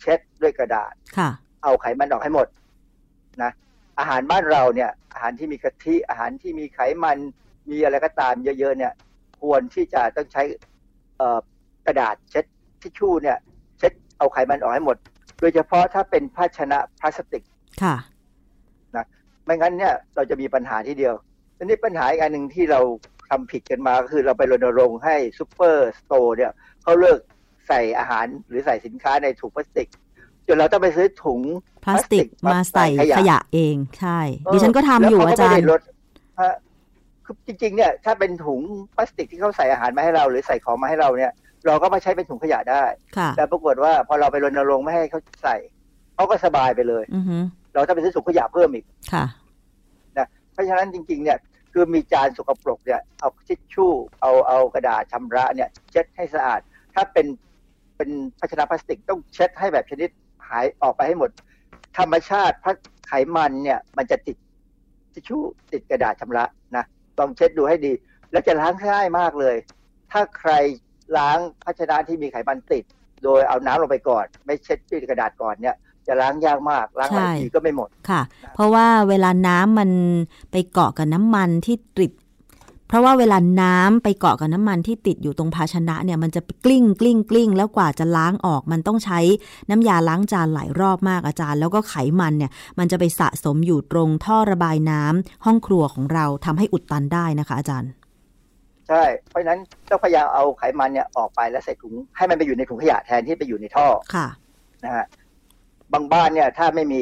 [0.00, 0.92] เช็ดด้วยกระดาษ
[1.62, 2.46] เอาไขมันออกให้หมด
[3.42, 3.50] นะ
[3.98, 7.18] อาหารบ้านเราเนี่ย อาหารที่มีกะทิอาหารที่มีไขมัน
[7.70, 8.92] มีอะไรก็ตามเยอะๆเนี่ย
[9.42, 10.42] ควรที่จะต้องใช้
[11.86, 12.44] กระดาษเช็ด
[12.82, 13.38] ทิชชู่เนี่ย
[13.78, 14.96] เช็ดเอาไขมันออกให้หมด
[15.40, 17.42] โดยเฉพาะถ้าเป็นภาชนะพลาสติก
[17.82, 17.96] ค่ะ
[18.96, 19.04] นะ
[19.44, 21.14] ไม่งั้นเนี่ยเราจะมีปัญหาที่เดียว
[21.56, 22.80] ทีนี้ปัญหาอีกอันหนึ่งที่เรา
[23.30, 26.52] ทำผิดกันมาคือเราไปรณรงค์ให้ซูเปอร์สโตร์เนี่ย
[26.82, 27.18] เขาเลิก
[27.68, 29.88] ใส่อาหารหรือใส่สินค้าในถุงพลาสติก
[30.46, 31.40] จนเราต้องไปซื้อถุง
[31.84, 32.86] พลาสติกมาใส่
[33.18, 34.20] ขยะเองใช่
[34.52, 35.64] ดิฉันก็ทำอยู่อาจารย์
[37.24, 38.60] คือจริงๆเนี่ยถ้าเป็นถุง
[38.94, 41.32] พลาสติกที่เขาใส่อาหารมาให้เรา หรือใส่ของมาให้เราเนี่ย
[41.66, 42.84] เราก็มาใช้เป็นถุงขยะได้
[43.36, 45.56] แต่ปรากฏว่าพอเราไปรณรงค์ไม่ให้เขาใส่
[46.14, 47.04] เขาก็สบายไปเลย
[47.74, 49.24] เราต้องไปซื้อถุงขยะเพิ่มอีกค่ะ
[50.18, 51.38] นะเพราะฉะนั้นจริง ๆ เนี่ย
[51.72, 56.60] คือมีจานสกปรกเนี่ยเอาทิชชู่เอาเอากระดาษชำระเนี่ย เช็ดให้สะอาด
[56.94, 57.26] ถ้าเป็น
[57.96, 60.08] เป็นภาชนะพลาสติกต้องเช็ดให้แบบชนิด
[60.48, 61.30] หายออกไปให้หมด
[61.98, 62.72] ธรรมชาติพั
[63.08, 64.36] ไขมันเนี่ย มันจะติด
[65.12, 66.44] ทิชชู่ติดกระดาษชำระ
[66.76, 66.84] นะ
[67.18, 67.92] ต้องเช็ดดูให้ดี
[68.32, 69.56] แล้วจะล้างง่ายมากเลย
[70.12, 70.52] ถ้าใคร
[71.16, 72.84] ล้างภาชนะที่มีไขมันติด
[73.24, 75.76] โดยเอาน้ำลงไปก่อน ไม่เช็ดด้วยกระดาษก่อนเนี่ย
[76.06, 78.22] จะล้างยากมากล้างหลายทีก็ไม่หมดค่ะ
[78.54, 79.90] เพราะว่าเวลาน้ำมัน
[80.50, 82.12] ไปเกาะกับน้ำมันที่ติด
[82.92, 89.18] เพราะว่าเวลาน้ำไปเกาะกับน้ำมันที่ติดอยู่ตรงภาชนะเนี่ยมันจะกลิ้งกลิ้งกลิ้งแล้วกว่าจะล้างออก มันต้องใช้
[89.70, 97.90] น้ำยาล้างจานหลายรอบมากอาจารย์ แล้วก็ไขมันเนี่ยมันจะไปสะสมอยู่ตรงท่อระบายน้ำห้องครัวของเราทำให้อุดตันได้นะคะ อาจารย์
[98.88, 99.58] ใช่ เพราะฉะนั้น
[99.90, 104.28] ต้องพยายามเอาไขมันเนี่ยออกไปแล้วใส่ถุงให้มันไปอยู่ในถุงขยะแทนที่ไปอยู่ในท่อค่ะ
[104.84, 105.04] นะฮะ
[105.92, 107.00] บางบ้านเนี่ย ถ้าไม่มี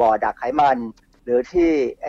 [0.00, 0.78] บ่อดักไขมัน
[1.22, 1.70] หรือที่
[2.02, 2.08] ไอ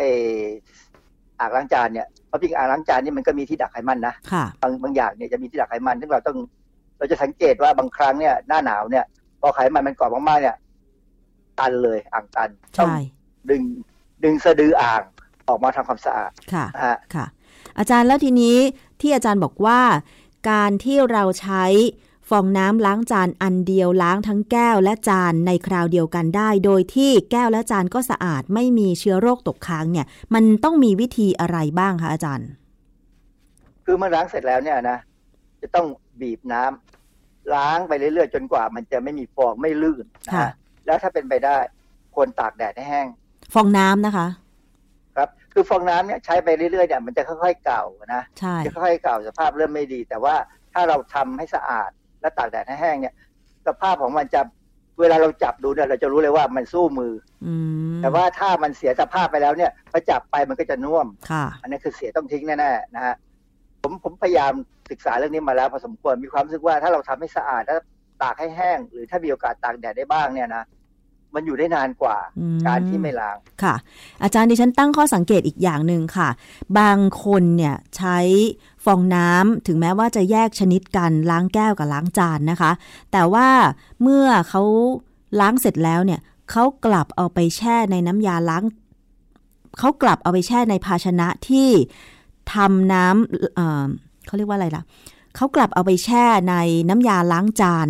[1.40, 4.14] อ่างล้างจานเนี่ยเพ ราะจริงอ่างล้างจานนี่มันก็มีที่ดักไขมันนะ
[4.62, 6.38] บางบางอย่างเนี่ยจะมีที่ดักไขมันซึ่งเราต้อง
[6.98, 9.06] เราจะสังเกตว่าบางครั้งเนี่ยหน้าหนาวเนี่ย
[9.42, 10.56] พอไขมันมันเกาะมากๆเนี่ย
[11.60, 12.94] ตันเลยอ่างตันต้อง
[13.50, 13.62] ดึง
[14.24, 15.04] ดึงสะดืออ่าง
[15.48, 16.66] ออกมาทำความสะอาดค่ะ
[17.16, 17.26] ค่ะ
[17.78, 18.58] อาจารย์แล้วทีนี้
[19.02, 19.80] ที่อาจารย์บอกว่า
[20.52, 21.64] การที่เราใช้
[22.30, 32.50] ฟองน้ำล้างจานอันเดียวล้างทั้งแก้วและจานในคราวเดียวกันได้ โดยที่แก้วและจานก็สะอาดไม่มีเชื้อโรคตกค้างเนี่ย มันต้องมีวิธีอะไรบ้างคะอาจารย์
[33.86, 34.98] คือเมื่อล้างเสร็จแล้วเนี่ยนะ
[35.62, 35.88] จะต้อง
[36.22, 40.52] บีบน้ำล้างไปเรื่อยๆ จนกว่า มันจะไม่มีฟองไม่ลื่นนะ
[40.86, 41.58] แล้วถ้าเป็นไปได้
[42.16, 43.08] ควรตากแดดให้แห้ง
[43.54, 44.28] ฟองน้ำนะคะ
[45.16, 47.84] ครับ คือฟองน้ำเนี่ยใช้ไปเรื่อยๆเนี่ยมันจะค่อยๆเก่า
[48.16, 50.36] นะใช่จะค่อยๆเก่าสภาพเริ่มไม่ดี แต่ว่า
[50.74, 51.92] ถ้าเราทำให้สะอาด
[52.22, 53.14] และตากแดดให้แห้งเนี่ย
[53.68, 54.42] สภาพของมันจะ
[55.00, 57.14] เวลาเราจับดูเนี่ยเราจะรู้เลยว่ามันสู้มือ
[58.02, 61.08] แต่ว่าถ้ามันเสียสภาพไปแล้วเนี่ยพอจับไปมันก็จะน่วม
[61.62, 63.16] อันนี้คือเสียต้องทิ้งแน่ๆนะฮะ
[63.82, 64.54] ผมผมพยายาม
[64.92, 67.80] ศึกษาเรื่องนี้มาแล้วพอสมควรมีความรู้สึกว่าถ้าเราทำให้สะอาดแล้ว
[68.22, 70.64] ตากให้แห้ง หรือถ้ามีโอกาสตากแดดได้บ้างเนี่ยนะ
[71.36, 72.18] มันอยู่ได้นานกว่า
[72.68, 73.76] การที่ไม่ล้างค่ะ
[74.24, 76.30] อาจารย์ดิฉันตั้งข้อสังเกตอีกอย่างหนึ่งค่ะ
[76.80, 78.18] บางคนเนี่ยใช้
[78.88, 82.72] ฟองน้ำถึงแม้ว่าจะแยกชนิดกันล้างแก้วกับล้างจานนะคะ
[83.12, 83.48] แต่ว่า
[84.02, 84.62] เมื่อเขา
[85.40, 86.20] ล้างเสร็จแล้วเนี่ย
[86.52, 88.64] เขากลับเอาไปแช่ในน้ำยาล้าง
[89.80, 91.70] เขากลับเอาไปแช่ในภาชนะที่
[92.54, 94.84] ทำน้ำเเขาเรียกว่าอะไรล่ะ
[95.36, 96.56] เขากลับเอาไปแช่ใน
[96.90, 97.88] น้ำยาล้างจาน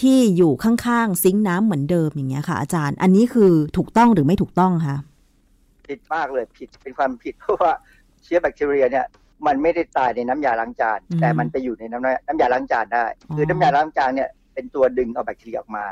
[0.00, 4.96] ที่อยู่ข้างๆซิงค์น้ำเหมือนเดิมอย่างเงี้ยค่ะ อาจารย์ อันนี้คือถูกต้องหรือไม่ถูกต้องคะ
[5.86, 7.72] ผิดมากเลยผิดเป็นความผิดเพราะว่า
[8.22, 9.06] เชื้อแบคทีเรียเนี่ย
[9.46, 15.84] มันไม่ได้ตายในน้ำยาล้างจาน แต่มันไปอยู่ในน้ำน้ำยาล้างจานได้ คือน้ำยาล้างจานเนี่ยเป็นตัวดึงเอาแบคทีเรียออกมา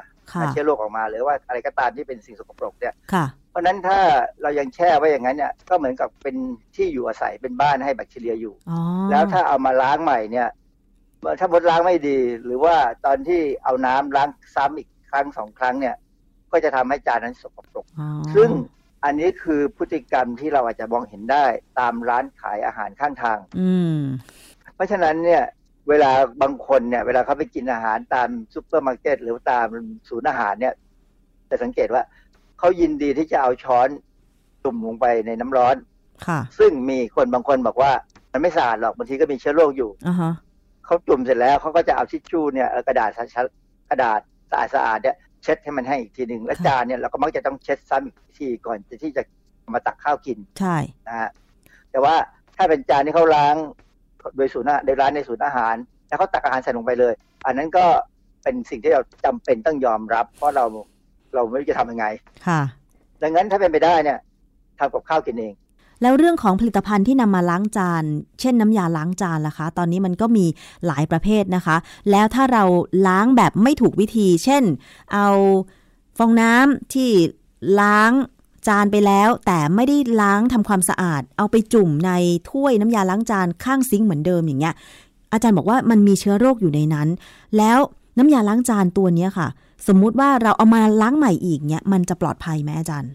[0.51, 2.95] เชื้อโรคออกมาหรือว่าอะไรก็ตามที่เป็นสิ่งสกปรกเนี่ย
[3.51, 3.99] เพราะนั้นถ้า
[4.43, 6.37] เรายังแช่ไว้อย่างนั้นเนี่ยก็เหมือนกับเป็น
[6.77, 8.55] ที่อยู่อาศัยเป็นบ้านให้แบคทีเรียอยู่
[9.11, 10.49] แล้วถ้าเอามาล้างใหม่เนี่ย
[11.41, 12.77] ถ้ามดล้างไม่ดี หรือว่า
[13.07, 15.95] ตอนที่เอาน้ำล้างซ้ำอีกครั้งสองครั้งเนี่ย
[16.53, 17.87] ก็จะทำให้จานนั้นสกปรก
[18.35, 18.49] ซึ่ง
[19.05, 21.45] อันนี้คือพฤติกรรมที่เราอาจจะมองเห็นได้
[21.79, 23.71] ตามร้านขายอาหารข้างทาง อื
[24.75, 25.43] เพราะฉะนั้นเนี่ย
[25.89, 26.11] เวลา
[26.43, 29.67] บางคนเนี่ย เวลาเขาไปกินอาหารตามซูเปอร์มาร์เก็ตหรือตาม
[30.09, 30.75] ศูนย์อาหารเนี่ย
[31.51, 32.03] จะสังเกตว่า
[32.59, 33.89] เขายินดีที่จะเอาช้อน
[34.65, 35.77] ตุ่มลงไปในน้ำร้อน
[36.27, 37.93] ค่ะ ซึ่งมีคนบางคนบอกว่า
[38.33, 40.33] มันไม่สะอาดหรอกบางทีก็มีเชื้อโรคอยู่อ่าฮะ
[40.85, 43.11] เขาจุ่มเสร็จแล้วเขาก็จะเอาทิชชู่เนี่ยกระดาษ
[43.91, 44.21] กระดาษ
[44.51, 49.23] สะอาดสะอาดเนี่ย เช็ดให้มันให้อีกทีหนึ่งแล้วจานเนี่ยเราก็มักจะต้องเช็ดซ้ำอีกทีก่อนที่จะ
[49.75, 50.77] มาตักข้าวกินใช่
[51.09, 51.31] นะฮะ
[51.91, 52.15] แต่ว่า
[52.57, 53.55] ถ้าเป็นจานที่เขาล้าง
[54.37, 55.75] โดยศูนย์ในร้านในศูนย์อาหาร
[56.09, 57.13] แล้วเขาตักอาหารใส่ลงไปเลย
[57.47, 57.87] อันนั้นก็
[58.43, 60.65] เป็นสิ่งที่เราจำเป็นต้องยอมรับ เพราะเรา
[61.35, 62.07] เราไม่รู้จะทำยังไง
[62.47, 62.61] ค่ะ
[63.23, 64.19] ดังนั้นถ้าเป็นไปได้เนี่ย
[64.79, 65.55] ทำกับข้าวกินเอง
[66.03, 68.05] แล้วเรื่องของผลิตภัณฑ์ที่นำมาล้างจาน
[68.41, 70.45] เช่นน้ำยาล้างจานล่ะคะ ตอนนี้มันก็มี
[70.87, 71.77] หลายประเภทนะคะ
[72.11, 72.65] แล้วถ้าเรา
[73.07, 74.63] ล้างแบบไม่ถูกวิธี เช่น
[75.13, 75.27] เอา
[76.19, 77.11] ฟองน้ำที่
[77.81, 78.13] ล้าง
[78.69, 82.11] จานไปแล้ว แต่ไม่ได้ล้างทำความสะอาด เอาไปจุ่มใน
[82.51, 84.75] ถ้วยน้ำยาล้างจานข้างซิงค์เหมือนเดิมอย่างเงี้ย
[85.33, 87.09] อาจารย์บอกว่ามันมีเชื้อโรคอยู่ในนั้น
[87.57, 87.79] แล้ว
[88.19, 89.49] น้ำยาล้างจานตัวนี้ค่ะ
[89.89, 93.13] สมมุติว่าเราเอามาล้างใหม่อีกเนี่ยมันจะปลอดภัยไหมอาจารย์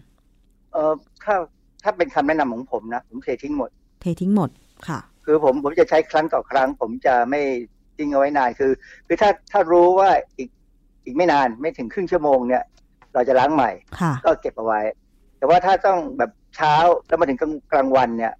[0.72, 1.36] เอ่อถ้า
[1.82, 3.70] ถ้าเป็นคำแนะนำของผมนะ ผมเททิ้งหมด
[4.00, 4.50] เททิ้งหมด
[4.88, 7.40] ค่ะ คือผมผมจะใช้ครั้งต่อครั้ง ผมจะไม่
[7.96, 8.72] ทิ้งเอาไว้นานคือ
[9.06, 10.48] คือถ้าถ้ารู้ว่าอีก
[11.04, 12.62] อีกไม่นานไม่ถึงครึ่งชั่วโมงเนี่ย
[13.14, 13.70] เราจะล้างใหม่
[14.24, 14.80] ก็เก็บเอาไว้
[15.38, 16.74] แต่ว่าถ้าต้องแบบเช้า
[17.06, 18.32] แล้วมาถึงกลางกลางวันเนี่ย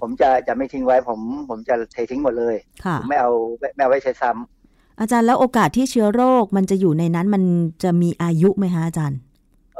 [0.00, 1.20] ผมจะจะไม่ทิ้งไว้ ผม
[1.50, 2.56] ผมจะเททิ้งหมดเลย
[2.98, 3.30] ผมไม่เอา
[3.74, 7.42] ไม่เอาไว้ใช้ซ้ำอาจารย์แล้วโอกาสที่เชื้อโรคมันจะอยู่ในนั้นมัน
[7.82, 9.18] จะมีอายุไหมคะอาจารย์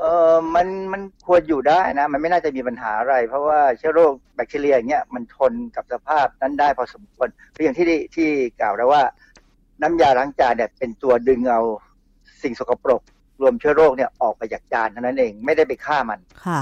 [0.02, 7.86] เออมันมันควรอยู่ได้นะ มันไม่น่าจะมีปัญหาอะไร เพราะว่าเชื้อโรคแบคทีเรียอย่างเงี้ยมันทนกับสภาพนั้นได้พอสมควรคืออย่างที่
[8.16, 8.28] ที่
[8.60, 9.02] กล่าวแล้วว่า
[9.82, 11.60] น้ำยาล้างจานเนี่ยเป็นตัวดึงเอา
[12.42, 13.02] สิ่งสกปรก
[13.40, 16.60] รวมเชื้อโรคเนี่ยออกไปจากจานเท่านั้นเองไม่ได้ไปฆ่ามันค่ะ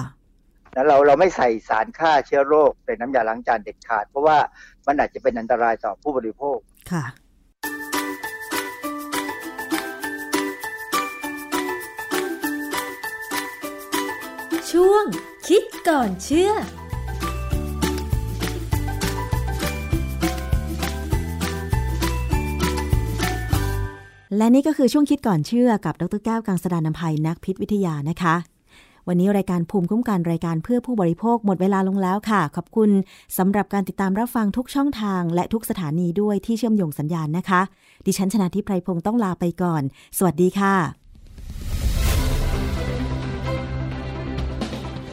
[0.74, 4.38] แล้วเราเราไม่ใส่สารฆ่าเชื้อโรคในน้ำยาล้างจานเด็ดขาด เพราะว่า
[4.86, 6.58] มันอาจจะเป็นอันตรายต่อผู้บริโภค
[6.92, 7.04] ค่ะ
[14.72, 15.04] ช่วง
[15.48, 16.50] คิดก่อนเชื่อ
[24.36, 28.34] และนี่ก็คือช่วงคิดก่อนเชื่อกับดรแก้วกังสดานนภัยนักพิษวิทยานะคะ
[29.08, 32.90] วันนี้รายการภูมิคุ้มกันรายการเพื่อผู้บริโภคหมดเวลาลงแล้วค่ะ ขอบคุณ
[33.38, 37.60] สำหรับการติดตามรับฟังทุกช่องทาง และทุกสถานีด้วยที่เชื่อมโยงสัญญาณนะคะ
[38.06, 39.82] ดิฉันชนะทิพไพรพงศ์ต้องลาไปก่อน
[40.18, 40.99] สวัสดีค่ะ